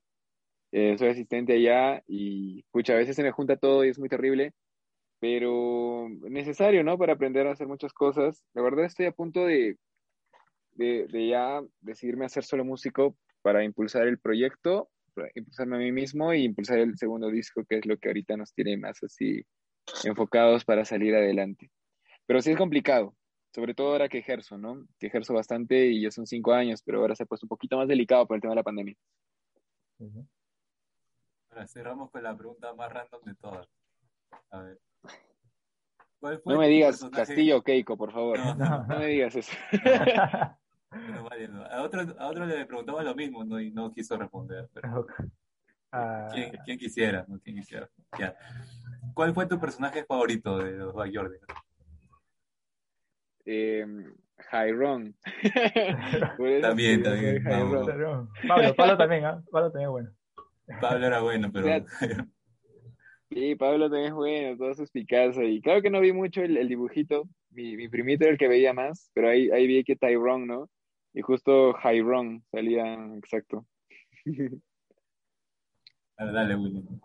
Eh, 0.73 0.97
soy 0.97 1.09
asistente 1.09 1.53
allá 1.53 2.03
y, 2.07 2.63
pucha, 2.71 2.95
veces 2.95 3.15
se 3.15 3.23
me 3.23 3.31
junta 3.31 3.57
todo 3.57 3.85
y 3.85 3.89
es 3.89 3.99
muy 3.99 4.09
terrible, 4.09 4.53
pero 5.19 6.09
necesario, 6.23 6.83
¿no? 6.83 6.97
Para 6.97 7.13
aprender 7.13 7.47
a 7.47 7.51
hacer 7.51 7.67
muchas 7.67 7.93
cosas. 7.93 8.43
La 8.53 8.61
verdad 8.61 8.85
estoy 8.85 9.05
a 9.05 9.11
punto 9.11 9.45
de, 9.45 9.77
de, 10.71 11.07
de 11.07 11.27
ya 11.27 11.61
decidirme 11.81 12.25
a 12.25 12.29
ser 12.29 12.43
solo 12.43 12.65
músico 12.65 13.15
para 13.41 13.63
impulsar 13.63 14.07
el 14.07 14.19
proyecto, 14.19 14.89
impulsarme 15.35 15.75
a 15.75 15.79
mí 15.79 15.91
mismo 15.91 16.33
y 16.33 16.43
impulsar 16.43 16.79
el 16.79 16.97
segundo 16.97 17.29
disco, 17.29 17.63
que 17.65 17.77
es 17.77 17.85
lo 17.85 17.97
que 17.97 18.09
ahorita 18.09 18.37
nos 18.37 18.53
tiene 18.53 18.77
más 18.77 19.01
así 19.03 19.43
enfocados 20.03 20.65
para 20.65 20.85
salir 20.85 21.15
adelante. 21.15 21.71
Pero 22.25 22.41
sí 22.41 22.51
es 22.51 22.57
complicado, 22.57 23.15
sobre 23.53 23.73
todo 23.73 23.91
ahora 23.91 24.09
que 24.09 24.19
ejerzo, 24.19 24.57
¿no? 24.57 24.87
Que 24.99 25.07
ejerzo 25.07 25.33
bastante 25.33 25.87
y 25.87 26.01
ya 26.01 26.11
son 26.11 26.25
cinco 26.25 26.53
años, 26.53 26.81
pero 26.83 26.99
ahora 26.99 27.15
se 27.15 27.23
ha 27.23 27.25
puesto 27.25 27.45
un 27.45 27.49
poquito 27.49 27.77
más 27.77 27.87
delicado 27.87 28.25
por 28.27 28.35
el 28.35 28.41
tema 28.41 28.53
de 28.53 28.57
la 28.57 28.63
pandemia. 28.63 28.95
Uh 29.99 30.05
-huh. 30.07 30.27
Ahora 31.49 31.67
cerramos 31.67 32.09
con 32.09 32.23
la 32.23 32.35
pregunta 32.35 32.73
más 32.73 32.91
random 32.91 33.21
de 33.23 33.35
todas. 33.35 33.67
A 34.49 34.61
ver. 34.61 34.79
no 36.45 36.57
me 36.57 36.67
digas 36.67 36.99
personaje? 36.99 37.25
Castillo 37.25 37.57
o 37.57 37.61
Keiko, 37.61 37.97
por 37.97 38.11
favor. 38.11 38.39
No, 38.39 38.55
no. 38.55 38.87
no 38.87 38.99
me 38.99 39.07
digas 39.07 39.35
eso. 39.35 39.51
no, 39.71 39.79
vale, 41.29 41.49
a, 41.69 41.81
otro, 41.81 42.01
a 42.17 42.27
otro 42.27 42.45
le 42.45 42.65
preguntaba 42.65 43.03
lo 43.03 43.15
mismo 43.15 43.43
¿no? 43.43 43.59
y 43.59 43.71
no 43.71 43.91
quiso 43.91 44.17
responder. 44.17 44.69
Pero... 44.73 45.07
Uh... 45.91 46.31
¿Quién, 46.33 46.51
¿Quién, 46.65 46.77
quisiera? 46.77 47.25
¿no? 47.27 47.39
¿Quién 47.39 47.57
quisiera? 47.57 47.89
Ya. 48.17 48.35
¿Cuál 49.13 49.33
fue 49.33 49.45
tu 49.45 49.59
personaje 49.59 50.03
favorito 50.05 50.57
de 50.57 50.71
los 50.71 50.93
Backyard? 50.93 51.31
Eh, 53.45 53.85
Jairon. 54.37 55.15
también, 56.61 57.03
también. 57.03 57.43
Pablo, 57.43 58.75
Pablo 58.75 58.97
también, 58.97 59.25
¿eh? 59.25 59.41
Pablo 59.51 59.71
también 59.71 59.83
es 59.83 59.89
bueno. 59.89 60.11
Pablo 60.81 61.07
era 61.07 61.21
bueno, 61.21 61.51
pero. 61.51 61.85
sí, 63.29 63.55
Pablo 63.55 63.89
también 63.89 64.07
es 64.07 64.13
bueno, 64.13 64.57
todos 64.57 64.77
sus 64.77 64.91
Picasso. 64.91 65.43
Y 65.43 65.61
claro 65.61 65.81
que 65.81 65.89
no 65.89 65.99
vi 65.99 66.11
mucho 66.11 66.41
el, 66.41 66.57
el 66.57 66.67
dibujito. 66.67 67.27
Mi, 67.51 67.75
mi, 67.75 67.87
primito 67.87 68.23
era 68.23 68.31
el 68.31 68.37
que 68.37 68.47
veía 68.47 68.73
más, 68.73 69.11
pero 69.13 69.29
ahí, 69.29 69.51
ahí 69.51 69.67
vi 69.67 69.83
que 69.83 69.95
Tyrone, 69.95 70.45
¿no? 70.47 70.69
Y 71.13 71.21
justo 71.21 71.73
Jairon 71.73 72.43
salía 72.51 72.93
exacto. 73.17 73.65
dale, 76.17 76.31
dale, 76.31 76.55
William. 76.55 76.99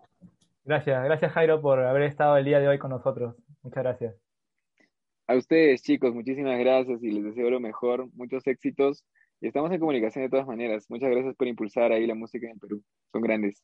Gracias, 0.64 1.04
gracias 1.04 1.32
Jairo 1.32 1.60
por 1.60 1.80
haber 1.80 2.02
estado 2.02 2.36
el 2.36 2.44
día 2.44 2.60
de 2.60 2.68
hoy 2.68 2.78
con 2.78 2.90
nosotros. 2.90 3.36
Muchas 3.62 3.82
gracias. 3.82 4.16
A 5.26 5.34
ustedes, 5.34 5.82
chicos, 5.82 6.14
muchísimas 6.14 6.58
gracias 6.58 7.02
y 7.02 7.10
les 7.10 7.24
deseo 7.24 7.50
lo 7.50 7.60
mejor, 7.60 8.08
muchos 8.14 8.46
éxitos. 8.46 9.04
Y 9.40 9.46
estamos 9.46 9.70
en 9.70 9.78
comunicación 9.78 10.24
de 10.24 10.30
todas 10.30 10.46
maneras. 10.46 10.86
Muchas 10.88 11.10
gracias 11.10 11.36
por 11.36 11.46
impulsar 11.46 11.92
ahí 11.92 12.06
la 12.06 12.14
música 12.14 12.46
en 12.46 12.52
el 12.52 12.58
Perú. 12.58 12.82
Son 13.12 13.22
grandes. 13.22 13.62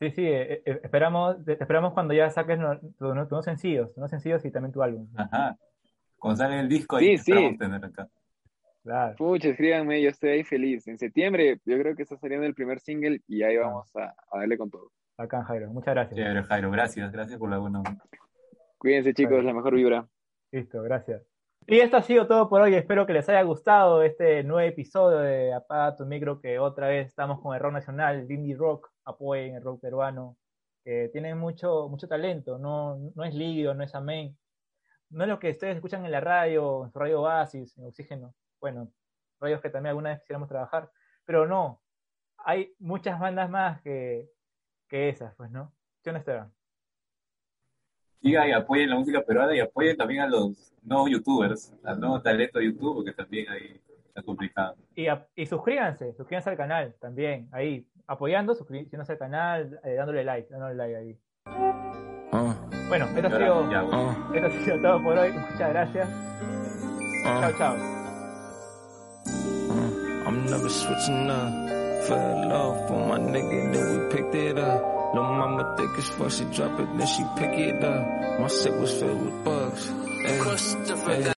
Sí, 0.00 0.10
sí, 0.10 0.26
eh, 0.26 0.62
eh, 0.66 0.80
esperamos, 0.82 1.36
esperamos 1.46 1.92
cuando 1.92 2.14
ya 2.14 2.28
saques 2.30 2.58
tus 2.98 3.44
sencillos, 3.44 3.94
tus 3.94 4.10
sencillos 4.10 4.44
y 4.44 4.50
también 4.50 4.72
tu 4.72 4.82
álbum. 4.82 5.08
Ajá. 5.14 5.56
Cuando 6.18 6.38
sale 6.38 6.58
el 6.58 6.68
disco, 6.68 6.96
ahí 6.96 7.16
sí, 7.16 7.32
sí. 7.32 7.58
tener 7.58 7.84
acá. 7.84 8.08
Claro. 8.84 9.16
Pucha, 9.16 9.48
escríbanme, 9.48 10.02
yo 10.02 10.10
estoy 10.10 10.30
ahí 10.30 10.44
feliz. 10.44 10.86
En 10.86 10.98
septiembre, 10.98 11.58
yo 11.64 11.78
creo 11.78 11.96
que 11.96 12.02
está 12.02 12.18
saliendo 12.18 12.46
el 12.46 12.54
primer 12.54 12.80
single 12.80 13.22
y 13.26 13.42
ahí 13.42 13.56
ah. 13.56 13.62
vamos 13.62 13.90
a, 13.96 14.14
darle 14.38 14.58
con 14.58 14.70
todo. 14.70 14.92
Acá, 15.16 15.42
Jairo. 15.44 15.70
Muchas 15.70 15.94
gracias. 15.94 16.14
Chévere, 16.14 16.42
Jairo. 16.42 16.70
Gracias, 16.70 17.10
gracias 17.10 17.38
por 17.38 17.48
la 17.48 17.58
buena. 17.58 17.82
Cuídense, 18.76 19.14
chicos, 19.14 19.42
la 19.42 19.54
mejor 19.54 19.74
vibra. 19.74 20.06
Listo, 20.52 20.82
gracias. 20.82 21.22
Y 21.66 21.78
esto 21.78 21.96
ha 21.96 22.02
sido 22.02 22.26
todo 22.26 22.50
por 22.50 22.60
hoy. 22.60 22.74
Espero 22.74 23.06
que 23.06 23.14
les 23.14 23.26
haya 23.30 23.40
gustado 23.40 24.02
este 24.02 24.44
nuevo 24.44 24.68
episodio 24.68 25.20
de 25.20 25.54
Apaga 25.54 25.96
tu 25.96 26.04
micro, 26.04 26.38
que 26.38 26.58
otra 26.58 26.88
vez 26.88 27.06
estamos 27.06 27.40
con 27.40 27.54
el 27.54 27.62
rock 27.62 27.72
nacional, 27.72 28.30
indie 28.30 28.54
rock, 28.54 28.90
apoyen 29.06 29.54
el 29.54 29.62
rock 29.62 29.80
peruano, 29.80 30.36
que 30.84 31.08
tiene 31.10 31.34
mucho, 31.34 31.88
mucho 31.88 32.06
talento, 32.06 32.58
no, 32.58 32.98
no 33.14 33.24
es 33.24 33.34
líquido, 33.34 33.72
no 33.72 33.82
es 33.82 33.94
amén. 33.94 34.36
No 35.08 35.24
es 35.24 35.30
lo 35.30 35.38
que 35.38 35.50
ustedes 35.50 35.76
escuchan 35.76 36.04
en 36.04 36.12
la 36.12 36.20
radio, 36.20 36.84
en 36.84 36.90
su 36.90 36.98
radio 36.98 37.22
Oasis, 37.22 37.78
en 37.78 37.86
Oxígeno. 37.86 38.34
Bueno, 38.64 38.90
radios 39.40 39.60
que 39.60 39.68
también 39.68 39.90
alguna 39.90 40.08
vez 40.08 40.20
quisiéramos 40.20 40.48
trabajar, 40.48 40.90
pero 41.26 41.46
no, 41.46 41.82
hay 42.38 42.74
muchas 42.78 43.20
bandas 43.20 43.50
más 43.50 43.82
que, 43.82 44.30
que 44.88 45.10
esas, 45.10 45.34
pues, 45.34 45.50
¿no? 45.50 45.70
¿Sí 46.02 46.10
no, 46.10 46.16
Esteban? 46.16 46.50
sigan 48.22 48.48
y 48.48 48.52
apoyen 48.52 48.88
la 48.88 48.96
música 48.96 49.20
peruana 49.20 49.54
y 49.54 49.60
apoyen 49.60 49.98
también 49.98 50.22
a 50.22 50.28
los 50.28 50.72
nuevos 50.82 51.10
youtubers, 51.10 51.74
al 51.84 52.00
nuevo 52.00 52.22
talento 52.22 52.58
de 52.58 52.64
YouTube, 52.64 52.94
porque 52.94 53.12
también 53.12 53.50
ahí 53.50 53.78
está 54.06 54.22
complicado. 54.22 54.76
Y, 54.96 55.08
y 55.36 55.44
suscríbanse, 55.44 56.14
suscríbanse 56.14 56.48
al 56.48 56.56
canal 56.56 56.94
también, 56.98 57.50
ahí, 57.52 57.86
apoyando, 58.06 58.54
suscribiéndose 58.54 59.12
al 59.12 59.18
canal, 59.18 59.78
eh, 59.84 59.92
dándole 59.92 60.24
like, 60.24 60.48
dándole 60.48 60.74
like 60.74 60.96
ahí. 60.96 61.18
Ah. 62.32 62.56
Bueno, 62.88 63.04
esto 63.14 63.26
ha, 63.26 63.38
sido, 63.38 63.68
ah. 63.92 64.30
esto 64.32 64.46
ha 64.46 64.50
sido 64.50 64.80
todo 64.80 65.02
por 65.02 65.18
hoy, 65.18 65.32
muchas 65.32 65.68
gracias. 65.68 66.08
Ah. 67.26 67.40
Chao, 67.42 67.52
chao. 67.58 68.03
I'm 70.34 70.46
never 70.46 70.68
switching 70.68 71.30
up. 71.30 71.52
Fell 72.08 72.52
off 72.52 72.90
on 72.90 73.08
my 73.08 73.18
nigga, 73.18 73.72
then 73.72 73.84
we 73.92 74.16
picked 74.16 74.34
it 74.34 74.58
up. 74.58 75.14
Little 75.14 75.32
mama 75.32 75.76
thick 75.76 75.90
as 75.96 76.08
fuck, 76.08 76.30
she 76.32 76.44
drop 76.56 76.80
it, 76.80 76.98
then 76.98 77.06
she 77.06 77.24
pick 77.36 77.52
it 77.52 77.84
up. 77.84 78.40
My 78.40 78.48
sick 78.48 78.74
was 78.80 78.92
filled 78.98 79.24
with 79.24 79.44
bugs. 79.44 79.88
Hey. 80.26 81.24